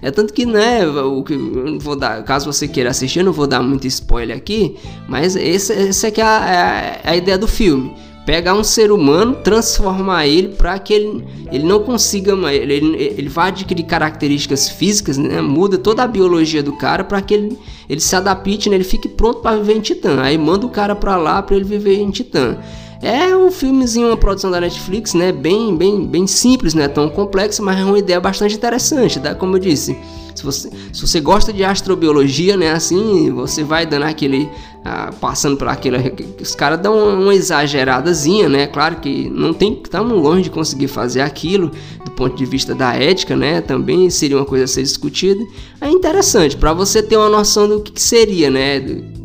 [0.00, 1.36] É tanto que, né, o que
[1.80, 4.76] vou dar, caso você queira assistir, eu não vou dar muito spoiler aqui,
[5.08, 7.94] mas esse é que é a, é a ideia do filme
[8.24, 13.28] pegar um ser humano, transformar ele para que ele, ele não consiga mais, ele, ele,
[13.28, 15.40] vai adquirir características físicas, né?
[15.40, 17.58] muda toda a biologia do cara para que ele,
[17.88, 18.76] ele se adapte, né?
[18.76, 20.20] ele fique pronto para viver em Titã.
[20.22, 22.58] Aí manda o cara para lá para ele viver em Titã.
[23.02, 25.32] É um filmezinho, uma produção da Netflix, né?
[25.32, 26.86] Bem, bem, bem simples, né?
[26.86, 29.34] Tão complexo, mas é uma ideia bastante interessante, tá?
[29.34, 29.98] Como eu disse,
[30.36, 32.70] se você, se você gosta de astrobiologia, né?
[32.70, 34.48] Assim, você vai dando aquele,
[34.84, 38.66] ah, passando por aquele, os caras dão uma, exageradazinha, né?
[38.66, 41.70] Claro que não tem, estamos longe de conseguir fazer aquilo
[42.04, 43.60] do ponto de vista da ética, né?
[43.60, 45.40] Também seria uma coisa a ser discutida.
[45.80, 48.80] É interessante para você ter uma noção do que, que seria, né?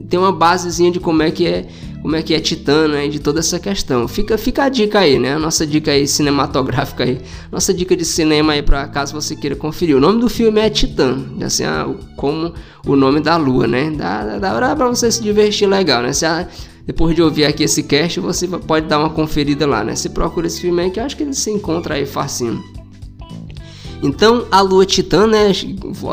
[0.08, 1.68] Ter uma basezinha de como é que é
[2.02, 4.08] como é que é Titã, né, de toda essa questão.
[4.08, 7.20] Fica, fica a dica aí, né, a nossa dica aí cinematográfica aí,
[7.52, 9.96] nossa dica de cinema aí para caso você queira conferir.
[9.96, 12.54] O nome do filme é Titã, assim, ah, como
[12.86, 16.48] o nome da lua, né, dá, dá, pra você se divertir legal, né, se a,
[16.86, 20.48] depois de ouvir aqui esse cast, você pode dar uma conferida lá, né, se procura
[20.48, 22.64] esse filme aí que eu acho que ele se encontra aí facinho.
[24.02, 25.52] Então, a lua Titã, né,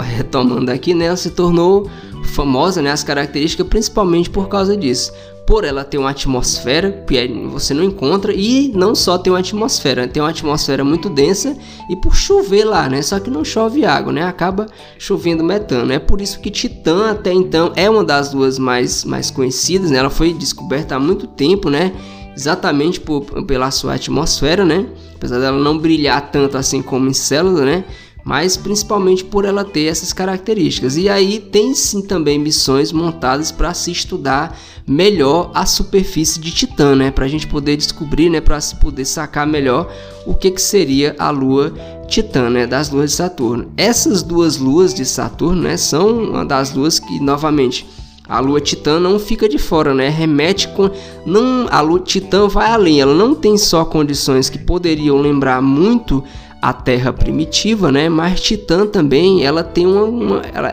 [0.02, 1.90] retomando aqui, né, se tornou
[2.24, 5.12] famosa, né, as características principalmente por causa disso
[5.46, 10.08] por ela ter uma atmosfera que você não encontra e não só tem uma atmosfera,
[10.08, 11.56] tem uma atmosfera muito densa
[11.90, 13.02] e por chover lá, né?
[13.02, 14.22] Só que não chove água, né?
[14.22, 14.66] Acaba
[14.98, 15.92] chovendo metano.
[15.92, 19.98] É por isso que Titã até então é uma das duas mais mais conhecidas, né?
[19.98, 21.92] Ela foi descoberta há muito tempo, né?
[22.34, 24.86] Exatamente por, pela sua atmosfera, né?
[25.14, 27.84] Apesar dela não brilhar tanto assim como Encélado, né?
[28.24, 30.96] Mas principalmente por ela ter essas características.
[30.96, 36.94] E aí tem sim também missões montadas para se estudar melhor a superfície de Titã,
[36.94, 39.90] né, para a gente poder descobrir, né, para se poder sacar melhor
[40.26, 41.72] o que, que seria a Lua
[42.08, 43.72] Titã, né, das luas de Saturno.
[43.76, 47.86] Essas duas luas de Saturno, né, são uma das luas que novamente
[48.26, 50.08] a lua Titã não fica de fora, né?
[50.08, 50.90] Remete com
[51.26, 56.24] não a lua Titã vai além, ela não tem só condições que poderiam lembrar muito
[56.64, 58.08] a Terra primitiva, né?
[58.08, 60.72] Mas Titã também, ela tem uma, uma, ela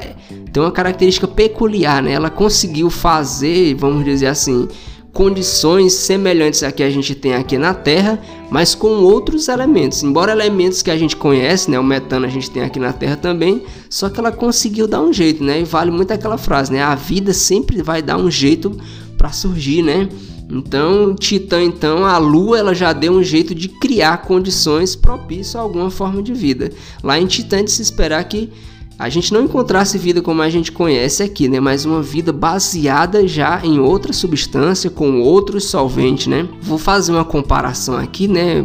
[0.54, 2.14] tem uma característica peculiar, né?
[2.14, 4.70] Ela conseguiu fazer, vamos dizer assim,
[5.12, 8.18] condições semelhantes a que a gente tem aqui na Terra,
[8.50, 10.02] mas com outros elementos.
[10.02, 13.18] Embora elementos que a gente conhece, né, o metano a gente tem aqui na Terra
[13.18, 15.60] também, só que ela conseguiu dar um jeito, né?
[15.60, 16.82] E vale muito aquela frase, né?
[16.82, 18.78] A vida sempre vai dar um jeito
[19.18, 20.08] para surgir, né?
[20.52, 25.62] Então, Titã, então, a Lua, ela já deu um jeito de criar condições propícias a
[25.62, 26.70] alguma forma de vida.
[27.02, 28.52] Lá em Titã, de se esperar que
[29.00, 31.60] a gente não encontrasse vida como a gente conhece aqui, né?
[31.60, 36.48] Mas uma vida baseada já em outra substância, com outros solventes, né?
[36.62, 38.64] Vou fazer uma comparação aqui, né?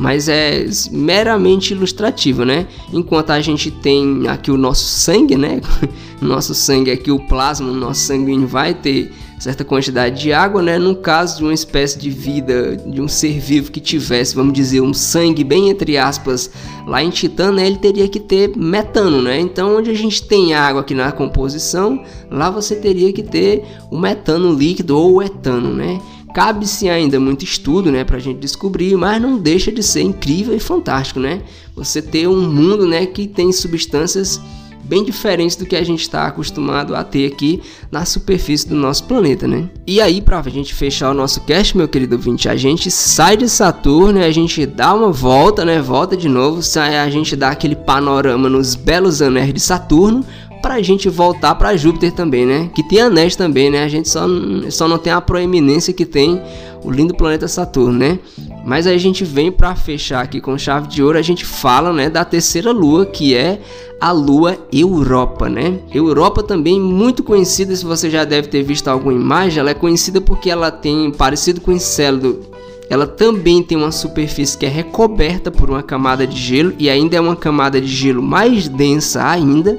[0.00, 2.66] Mas é meramente ilustrativa, né?
[2.90, 5.60] Enquanto a gente tem aqui o nosso sangue, né?
[6.22, 9.12] nosso sangue aqui, o plasma, nosso sanguíneo vai ter
[9.46, 10.76] certa quantidade de água, né?
[10.76, 14.80] No caso de uma espécie de vida, de um ser vivo que tivesse, vamos dizer,
[14.80, 16.50] um sangue bem entre aspas,
[16.84, 17.64] lá em Titã, né?
[17.64, 19.38] Ele teria que ter metano, né?
[19.38, 23.96] Então, onde a gente tem água aqui na composição, lá você teria que ter o
[23.96, 26.00] metano líquido ou o etano, né?
[26.34, 30.60] Cabe-se ainda muito estudo, né, pra gente descobrir, mas não deixa de ser incrível e
[30.60, 31.40] fantástico, né?
[31.74, 34.40] Você ter um mundo, né, que tem substâncias
[34.86, 37.60] bem diferentes do que a gente está acostumado a ter aqui
[37.90, 39.68] na superfície do nosso planeta, né?
[39.86, 43.36] E aí, para a gente fechar o nosso cast, meu querido ouvinte, a gente sai
[43.36, 45.80] de Saturno, a gente dá uma volta, né?
[45.80, 50.24] Volta de novo, sai, a gente dá aquele panorama nos belos anéis de Saturno,
[50.62, 52.70] pra gente voltar para Júpiter também, né?
[52.74, 53.84] Que tem anéis também, né?
[53.84, 54.26] A gente só,
[54.70, 56.40] só não tem a proeminência que tem
[56.86, 58.18] o lindo planeta Saturno, né?
[58.64, 61.92] Mas aí a gente vem para fechar aqui com chave de ouro, a gente fala,
[61.92, 63.60] né, da terceira lua, que é
[64.00, 65.80] a lua Europa, né?
[65.92, 70.20] Europa também muito conhecida, se você já deve ter visto alguma imagem, ela é conhecida
[70.20, 72.40] porque ela tem parecido com o Encélado,
[72.88, 77.16] ela também tem uma superfície que é recoberta por uma camada de gelo e ainda
[77.16, 79.78] é uma camada de gelo mais densa ainda.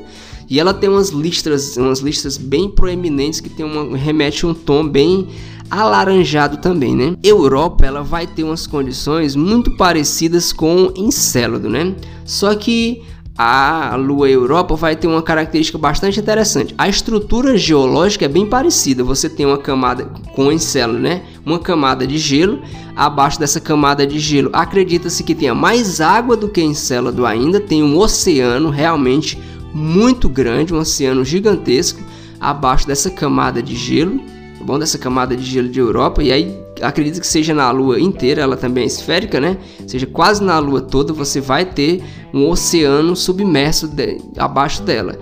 [0.49, 4.87] E ela tem umas listras, umas listras bem proeminentes que tem uma remete um tom
[4.87, 5.27] bem
[5.69, 7.15] alaranjado também, né?
[7.23, 11.95] Europa ela vai ter umas condições muito parecidas com Encélado, né?
[12.25, 13.03] Só que
[13.37, 16.73] a Lua Europa vai ter uma característica bastante interessante.
[16.75, 19.03] A estrutura geológica é bem parecida.
[19.03, 21.21] Você tem uma camada com Encélado, né?
[21.45, 22.59] Uma camada de gelo.
[22.95, 27.59] Abaixo dessa camada de gelo, acredita-se que tenha mais água do que Encélado ainda.
[27.59, 29.37] Tem um oceano realmente
[29.71, 32.01] muito grande, um oceano gigantesco
[32.39, 34.19] abaixo dessa camada de gelo,
[34.67, 34.77] bom?
[34.77, 36.21] Dessa camada de gelo de Europa.
[36.21, 39.57] E aí acredita que seja na Lua inteira, ela também é esférica, né?
[39.87, 42.03] Seja quase na Lua toda, você vai ter
[42.33, 45.17] um oceano submerso de, abaixo dela.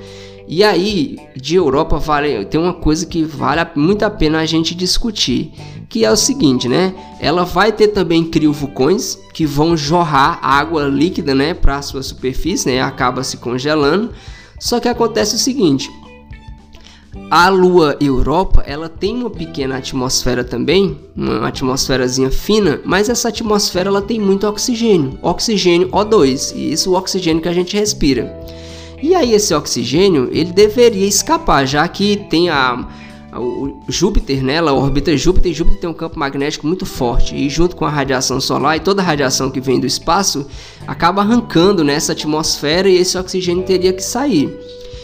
[0.48, 4.76] E aí, de Europa vale, tem uma coisa que vale muito a pena a gente
[4.76, 5.52] discutir,
[5.90, 6.94] que é o seguinte, né?
[7.20, 12.82] Ela vai ter também criovulcões que vão jorrar água líquida, né, para sua superfície, né?
[12.82, 14.12] Acaba se congelando.
[14.60, 15.90] Só que acontece o seguinte,
[17.30, 23.90] a Lua Europa, ela tem uma pequena atmosfera também, uma atmosferazinha fina, mas essa atmosfera
[23.90, 28.32] ela tem muito oxigênio, oxigênio O2, e isso é o oxigênio que a gente respira.
[29.02, 32.88] E aí esse oxigênio, ele deveria escapar, já que tem a,
[33.32, 37.36] a o Júpiter, né, ela orbita Júpiter, e Júpiter tem um campo magnético muito forte,
[37.36, 40.46] e junto com a radiação solar e toda a radiação que vem do espaço,
[40.88, 44.56] acaba arrancando nessa atmosfera e esse oxigênio teria que sair.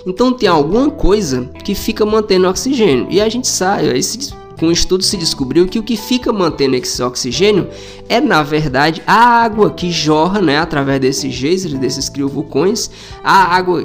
[0.05, 3.07] Então tem alguma coisa que fica mantendo oxigênio.
[3.09, 6.75] E a gente sabe, esse, com o estudo se descobriu que o que fica mantendo
[6.75, 7.67] esse oxigênio
[8.07, 12.89] é na verdade a água que jorra, né, através desses geysers, desses criovulcões,
[13.23, 13.83] a água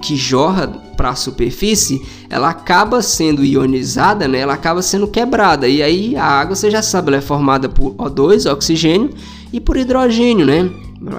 [0.00, 2.00] que jorra para a superfície,
[2.30, 5.68] ela acaba sendo ionizada, né, ela acaba sendo quebrada.
[5.68, 9.10] E aí a água, você já sabe, ela é formada por O2, oxigênio,
[9.52, 10.68] e por hidrogênio, né?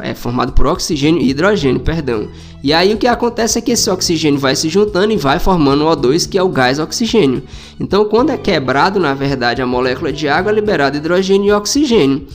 [0.02, 2.28] É formado por oxigênio e hidrogênio, perdão.
[2.64, 5.86] E aí o que acontece é que esse oxigênio vai se juntando e vai formando
[5.86, 7.44] o O2, que é o gás oxigênio.
[7.80, 12.26] Então, quando é quebrado, na verdade, a molécula de água é liberada hidrogênio e oxigênio.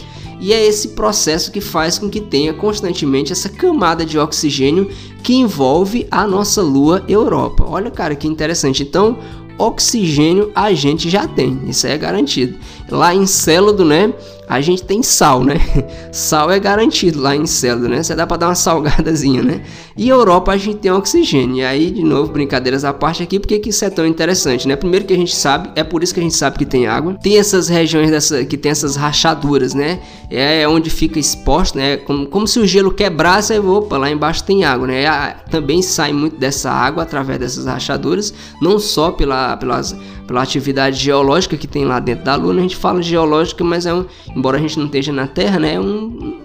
[0.40, 4.90] E é esse processo que faz com que tenha constantemente essa camada de oxigênio
[5.22, 7.64] que envolve a nossa lua Europa.
[7.68, 8.82] Olha, cara, que interessante.
[8.82, 9.18] Então,
[9.59, 12.57] oxigênio a gente já tem, isso é garantido.
[12.90, 14.14] Lá em Célodo, né,
[14.51, 15.55] a gente tem sal, né?
[16.11, 18.03] Sal é garantido lá em Célodo, né?
[18.03, 19.62] Você dá para dar uma salgadazinha, né?
[19.96, 21.59] E Europa a gente tem oxigênio.
[21.59, 24.74] E aí, de novo, brincadeiras à parte aqui, porque que isso é tão interessante, né?
[24.74, 27.14] Primeiro que a gente sabe, é por isso que a gente sabe que tem água.
[27.22, 30.01] Tem essas regiões dessa, que tem essas rachaduras, né?
[30.28, 31.98] É onde fica exposto, né?
[31.98, 35.05] Como, como se o gelo quebrasse, aí, opa, lá embaixo tem água, né?
[35.48, 39.94] também sai muito dessa água através dessas rachaduras, não só pela, pelas,
[40.31, 42.55] pela atividade geológica que tem lá dentro da Lua.
[42.55, 44.05] A gente fala geológica, mas é um,
[44.37, 45.74] embora a gente não esteja na Terra, né?
[45.74, 46.39] É um,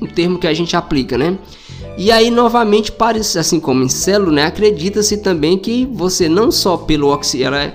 [0.00, 1.36] um termo que a gente aplica, né?
[1.98, 4.44] E aí, novamente, parece assim como em célula, né?
[4.44, 7.72] Acredita-se também que você não só pelo oxigênio,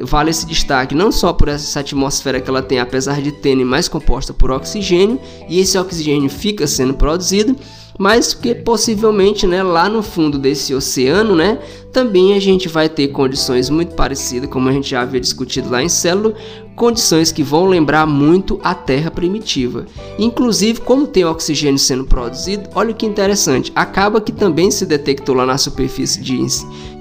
[0.00, 3.88] vale esse destaque, não só por essa atmosfera que ela tem, apesar de ter mais
[3.88, 5.18] composta por oxigênio,
[5.48, 7.56] e esse oxigênio fica sendo produzido,
[7.98, 11.58] mas que possivelmente, né, lá no fundo desse oceano, né,
[11.92, 15.82] também a gente vai ter condições muito parecidas, como a gente já havia discutido lá
[15.82, 16.34] em Célula,
[16.74, 19.86] condições que vão lembrar muito a Terra primitiva.
[20.18, 25.46] Inclusive, como tem oxigênio sendo produzido, olha que interessante, acaba que também se detectou lá
[25.46, 26.38] na superfície de,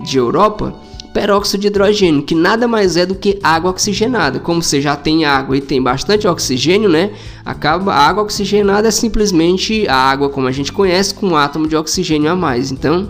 [0.02, 0.74] de Europa
[1.16, 4.38] peróxido de hidrogênio, que nada mais é do que água oxigenada.
[4.38, 7.12] Como você já tem água e tem bastante oxigênio, né?
[7.46, 11.70] Acaba a água oxigenada é simplesmente a água como a gente conhece com um átomo
[11.70, 12.70] de oxigênio a mais.
[12.70, 13.08] Então,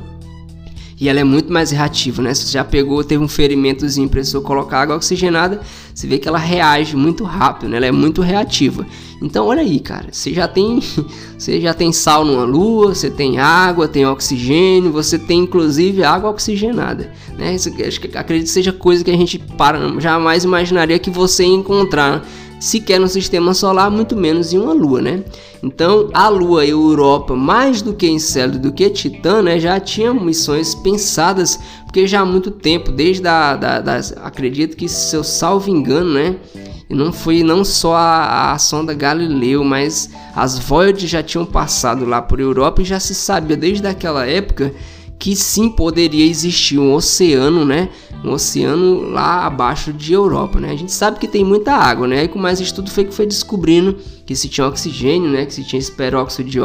[0.97, 2.33] e ela é muito mais reativa, né?
[2.33, 5.59] Se você já pegou, teve um ferimentozinho, precisou colocar água oxigenada,
[5.93, 7.77] você vê que ela reage muito rápido, né?
[7.77, 8.85] Ela é muito reativa.
[9.21, 10.79] Então, olha aí, cara, você já tem,
[11.37, 16.29] você já tem sal numa lua, você tem água, tem oxigênio, você tem inclusive água
[16.29, 17.53] oxigenada, né?
[17.53, 21.55] Isso, acho que acredito seja coisa que a gente para, jamais imaginaria que você ia
[21.55, 22.25] encontrar
[22.65, 25.23] sequer no sistema solar, muito menos em uma lua, né?
[25.61, 30.73] Então, a lua Europa, mais do que Encélado do que Titã, né, já tinha missões
[30.73, 35.69] pensadas, porque já há muito tempo, desde a, da, das, acredito que se eu salvo
[35.69, 36.37] engano, né,
[36.89, 42.19] não foi não só a, a sonda Galileu, mas as Voyager já tinham passado lá
[42.19, 44.73] por Europa e já se sabia desde aquela época
[45.17, 47.89] que sim poderia existir um oceano, né?
[48.23, 50.71] Um oceano lá abaixo de Europa, né?
[50.71, 52.23] A gente sabe que tem muita água, né?
[52.23, 55.45] E com mais estudo foi que foi descobrindo que se tinha oxigênio, né?
[55.45, 56.59] Que se tinha esperóxido de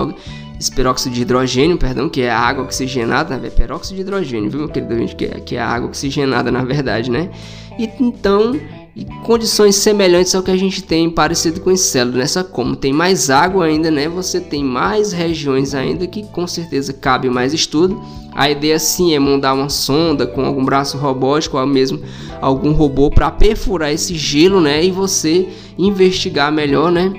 [0.59, 3.49] esperóxido de hidrogênio, perdão, que é a água oxigenada, né?
[3.49, 7.11] peróxido de hidrogênio, viu, meu querido que é, que é a água oxigenada na verdade,
[7.11, 7.31] né?
[7.79, 8.53] E então
[8.95, 13.31] e condições semelhantes ao que a gente tem parecido com Encélado, nessa como tem mais
[13.31, 14.09] água ainda, né?
[14.09, 18.03] Você tem mais regiões ainda que com certeza cabe mais estudo.
[18.33, 22.01] A ideia sim é mandar uma sonda com algum braço robótico ou mesmo
[22.41, 24.85] algum robô para perfurar esse gelo, né?
[24.85, 27.13] E você investigar melhor, né?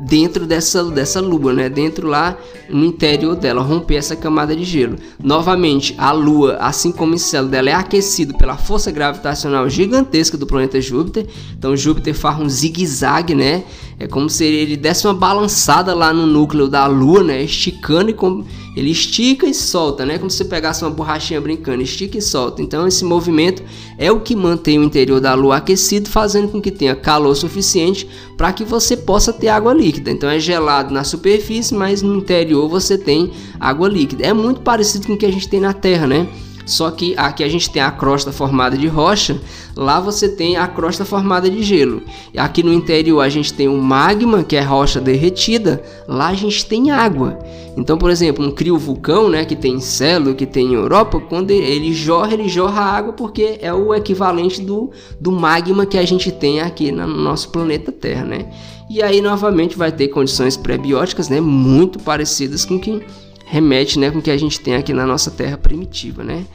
[0.00, 1.68] Dentro dessa, dessa lua, né?
[1.68, 2.36] Dentro lá
[2.68, 4.96] no interior dela, romper essa camada de gelo.
[5.22, 10.46] Novamente, a lua, assim como o céu dela, é aquecido pela força gravitacional gigantesca do
[10.46, 11.26] planeta Júpiter.
[11.56, 13.64] Então Júpiter faz um zigue-zague, né?
[14.00, 17.42] É como se ele desse uma balançada lá no núcleo da Lua, né?
[17.42, 18.42] Esticando e com...
[18.74, 20.16] ele estica e solta, né?
[20.16, 22.62] Como se você pegasse uma borrachinha brincando, estica e solta.
[22.62, 23.62] Então esse movimento
[23.98, 28.08] é o que mantém o interior da Lua aquecido, fazendo com que tenha calor suficiente
[28.38, 30.10] para que você possa ter água líquida.
[30.10, 33.30] Então é gelado na superfície, mas no interior você tem
[33.60, 34.24] água líquida.
[34.24, 36.26] É muito parecido com o que a gente tem na Terra, né?
[36.70, 39.40] Só que aqui a gente tem a crosta formada de rocha,
[39.76, 42.00] lá você tem a crosta formada de gelo.
[42.32, 46.34] E aqui no interior a gente tem o magma, que é rocha derretida, lá a
[46.34, 47.40] gente tem água.
[47.76, 51.50] Então, por exemplo, um criovulcão, né, que tem em Celo, que tem em Europa, quando
[51.50, 56.30] ele jorra, ele jorra água porque é o equivalente do, do magma que a gente
[56.30, 58.48] tem aqui no nosso planeta Terra, né?
[58.88, 63.02] E aí novamente vai ter condições pré-bióticas, né, muito parecidas com que
[63.50, 66.46] remete né, com o que a gente tem aqui na nossa Terra primitiva, né?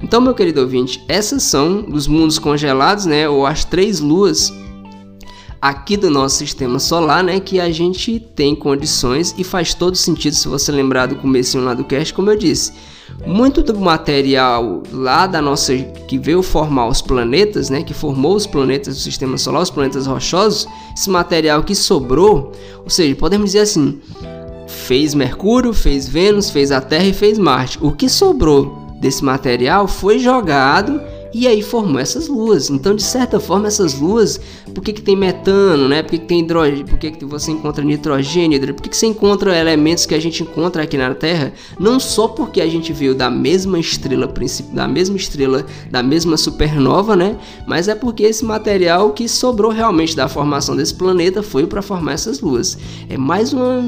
[0.00, 4.52] Então, meu querido ouvinte, essas são os mundos congelados, né, ou as três luas
[5.60, 10.34] aqui do nosso sistema solar, né, que a gente tem condições e faz todo sentido
[10.34, 12.72] se você lembrar do começo lá do cast, como eu disse.
[13.26, 18.46] Muito do material lá da nossa que veio formar os planetas, né, que formou os
[18.46, 22.52] planetas do sistema solar, os planetas rochosos, esse material que sobrou,
[22.82, 24.00] ou seja, podemos dizer assim,
[24.84, 27.78] fez Mercúrio, fez Vênus, fez a Terra e fez Marte.
[27.80, 31.00] O que sobrou desse material foi jogado
[31.32, 32.68] e aí formou essas luas.
[32.70, 34.38] Então, de certa forma, essas luas,
[34.74, 36.02] por que, que tem metano, né?
[36.02, 36.84] Por que, que tem hidrogênio?
[36.84, 38.60] Por que, que você encontra nitrogênio?
[38.74, 41.52] Por que, que você encontra elementos que a gente encontra aqui na Terra?
[41.80, 44.32] Não só porque a gente veio da mesma estrela
[44.72, 47.36] da mesma estrela, da mesma supernova, né?
[47.66, 52.12] Mas é porque esse material que sobrou realmente da formação desse planeta foi para formar
[52.12, 52.78] essas luas.
[53.08, 53.82] É mais uma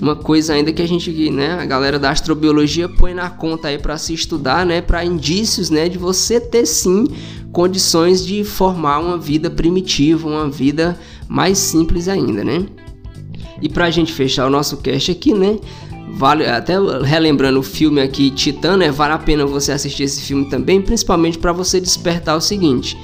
[0.00, 3.78] uma coisa ainda que a gente, né, a galera da astrobiologia põe na conta aí
[3.78, 7.06] para se estudar, né, para indícios, né, de você ter sim
[7.52, 10.98] condições de formar uma vida primitiva, uma vida
[11.28, 12.64] mais simples ainda, né?
[13.60, 15.58] E para a gente fechar o nosso cast aqui, né,
[16.14, 16.74] vale até
[17.04, 21.38] relembrando o filme aqui Titã, né, vale a pena você assistir esse filme também, principalmente
[21.38, 22.96] para você despertar o seguinte: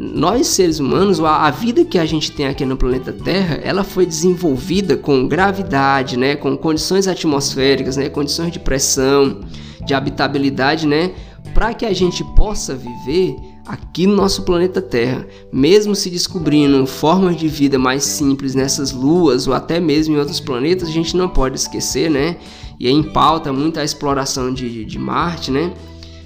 [0.00, 4.06] nós seres humanos, a, vida que a gente tem aqui no planeta Terra, ela foi
[4.06, 9.40] desenvolvida com gravidade, né, com condições atmosféricas, né, condições de pressão,
[9.84, 11.10] de habitabilidade, né,
[11.52, 13.34] para que a gente possa viver
[13.66, 19.48] aqui no nosso planeta Terra, mesmo se descobrindo formas de vida mais simples nessas luas
[19.48, 22.36] ou até mesmo em outros planetas, a gente não pode esquecer, né?
[22.78, 25.74] E aí em pauta muito a exploração de, de Marte, né?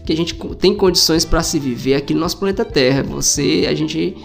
[0.05, 3.03] Que a gente tem condições para se viver aqui no nosso planeta Terra.
[3.05, 4.17] Você, a gente,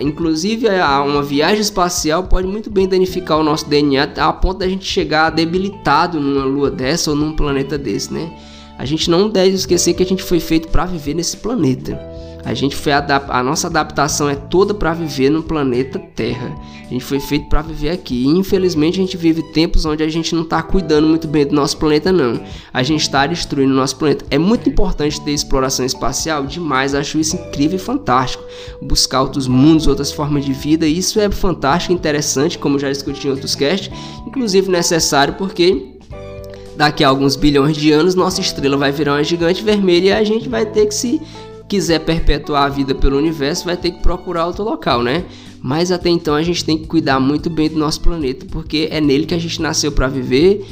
[0.00, 0.66] inclusive
[1.04, 5.30] uma viagem espacial pode muito bem danificar o nosso DNA a ponto da gente chegar
[5.30, 8.32] debilitado numa lua dessa ou num planeta desse, né?
[8.78, 12.00] A gente não deve esquecer que a gente foi feito para viver nesse planeta.
[12.44, 16.54] A gente foi a nossa adaptação é toda para viver no planeta Terra.
[16.84, 18.24] A gente foi feito para viver aqui.
[18.24, 21.54] E, infelizmente a gente vive tempos onde a gente não está cuidando muito bem do
[21.54, 22.38] nosso planeta não.
[22.72, 24.26] A gente está destruindo o nosso planeta.
[24.30, 26.94] É muito importante ter exploração espacial, demais.
[26.94, 28.44] Acho isso incrível e fantástico.
[28.82, 30.86] Buscar outros mundos, outras formas de vida.
[30.86, 33.90] Isso é fantástico, interessante, como já discuti em outros casts,
[34.26, 35.94] inclusive necessário porque
[36.76, 40.24] daqui a alguns bilhões de anos nossa estrela vai virar uma gigante vermelha e a
[40.24, 41.20] gente vai ter que se
[41.68, 45.24] quiser perpetuar a vida pelo universo, vai ter que procurar outro local, né?
[45.60, 49.00] Mas até então a gente tem que cuidar muito bem do nosso planeta, porque é
[49.00, 50.64] nele que a gente nasceu para viver.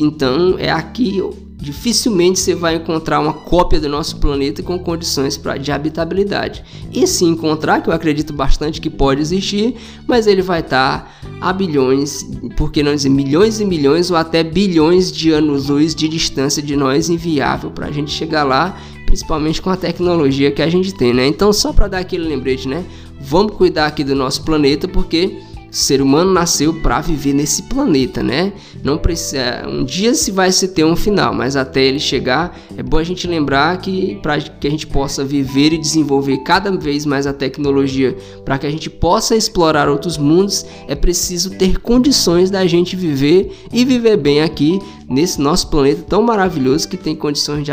[0.00, 1.22] Então é aqui
[1.64, 6.62] dificilmente você vai encontrar uma cópia do nosso planeta com condições pra, de habitabilidade.
[6.92, 9.74] E se encontrar, que eu acredito bastante que pode existir,
[10.06, 11.10] mas ele vai estar tá
[11.40, 12.26] a bilhões,
[12.56, 16.76] por que não dizer milhões e milhões ou até bilhões de anos-luz de distância de
[16.76, 18.78] nós, inviável para a gente chegar lá
[19.14, 21.24] principalmente com a tecnologia que a gente tem, né?
[21.24, 22.84] Então, só para dar aquele lembrete, né?
[23.20, 25.38] Vamos cuidar aqui do nosso planeta porque
[25.74, 28.52] o ser humano nasceu para viver nesse planeta, né?
[28.84, 32.82] Não precisa, um dia se vai se ter um final, mas até ele chegar, é
[32.82, 37.04] bom a gente lembrar que para que a gente possa viver e desenvolver cada vez
[37.04, 42.52] mais a tecnologia, para que a gente possa explorar outros mundos, é preciso ter condições
[42.52, 44.78] da gente viver e viver bem aqui
[45.10, 47.66] nesse nosso planeta tão maravilhoso que tem condições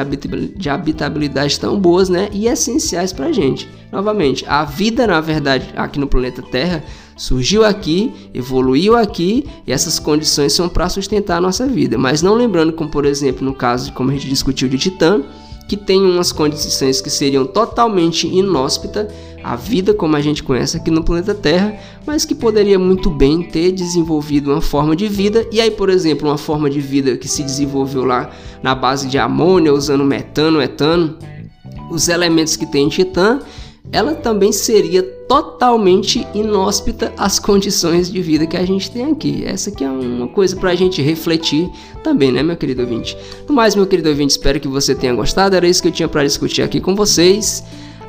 [0.56, 2.30] de habitabilidade tão boas, né?
[2.34, 3.70] E essenciais para gente.
[3.92, 6.84] Novamente, a vida, na verdade, aqui no planeta Terra
[7.16, 11.98] surgiu aqui, evoluiu aqui e essas condições são para sustentar a nossa vida.
[11.98, 15.24] Mas não lembrando, como por exemplo no caso como a gente discutiu de Titã,
[15.68, 19.08] que tem umas condições que seriam totalmente inóspita
[19.44, 23.42] a vida como a gente conhece aqui no planeta Terra, mas que poderia muito bem
[23.42, 25.48] ter desenvolvido uma forma de vida.
[25.52, 28.30] E aí, por exemplo, uma forma de vida que se desenvolveu lá
[28.62, 31.18] na base de amônia, usando metano, etano,
[31.90, 33.40] os elementos que tem em Titã,
[33.92, 39.44] ela também seria totalmente inóspita às condições de vida que a gente tem aqui.
[39.46, 41.70] Essa aqui é uma coisa para a gente refletir
[42.04, 43.18] também, né, meu querido ouvinte?
[43.48, 45.56] No mais, meu querido ouvinte, espero que você tenha gostado.
[45.56, 47.64] Era isso que eu tinha para discutir aqui com vocês.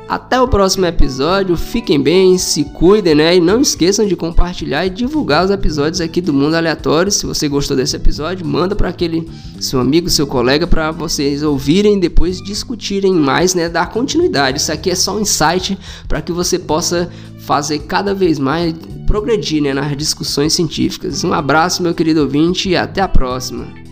[0.07, 3.37] Até o próximo episódio, fiquem bem, se cuidem, né?
[3.37, 7.11] E não esqueçam de compartilhar e divulgar os episódios aqui do Mundo Aleatório.
[7.11, 9.27] Se você gostou desse episódio, manda para aquele
[9.59, 13.69] seu amigo, seu colega, para vocês ouvirem e depois discutirem mais, né?
[13.69, 14.59] Dar continuidade.
[14.59, 15.77] Isso aqui é só um insight
[16.07, 18.75] para que você possa fazer cada vez mais
[19.07, 21.23] progredir né, nas discussões científicas.
[21.23, 23.82] Um abraço, meu querido ouvinte, e até a próxima.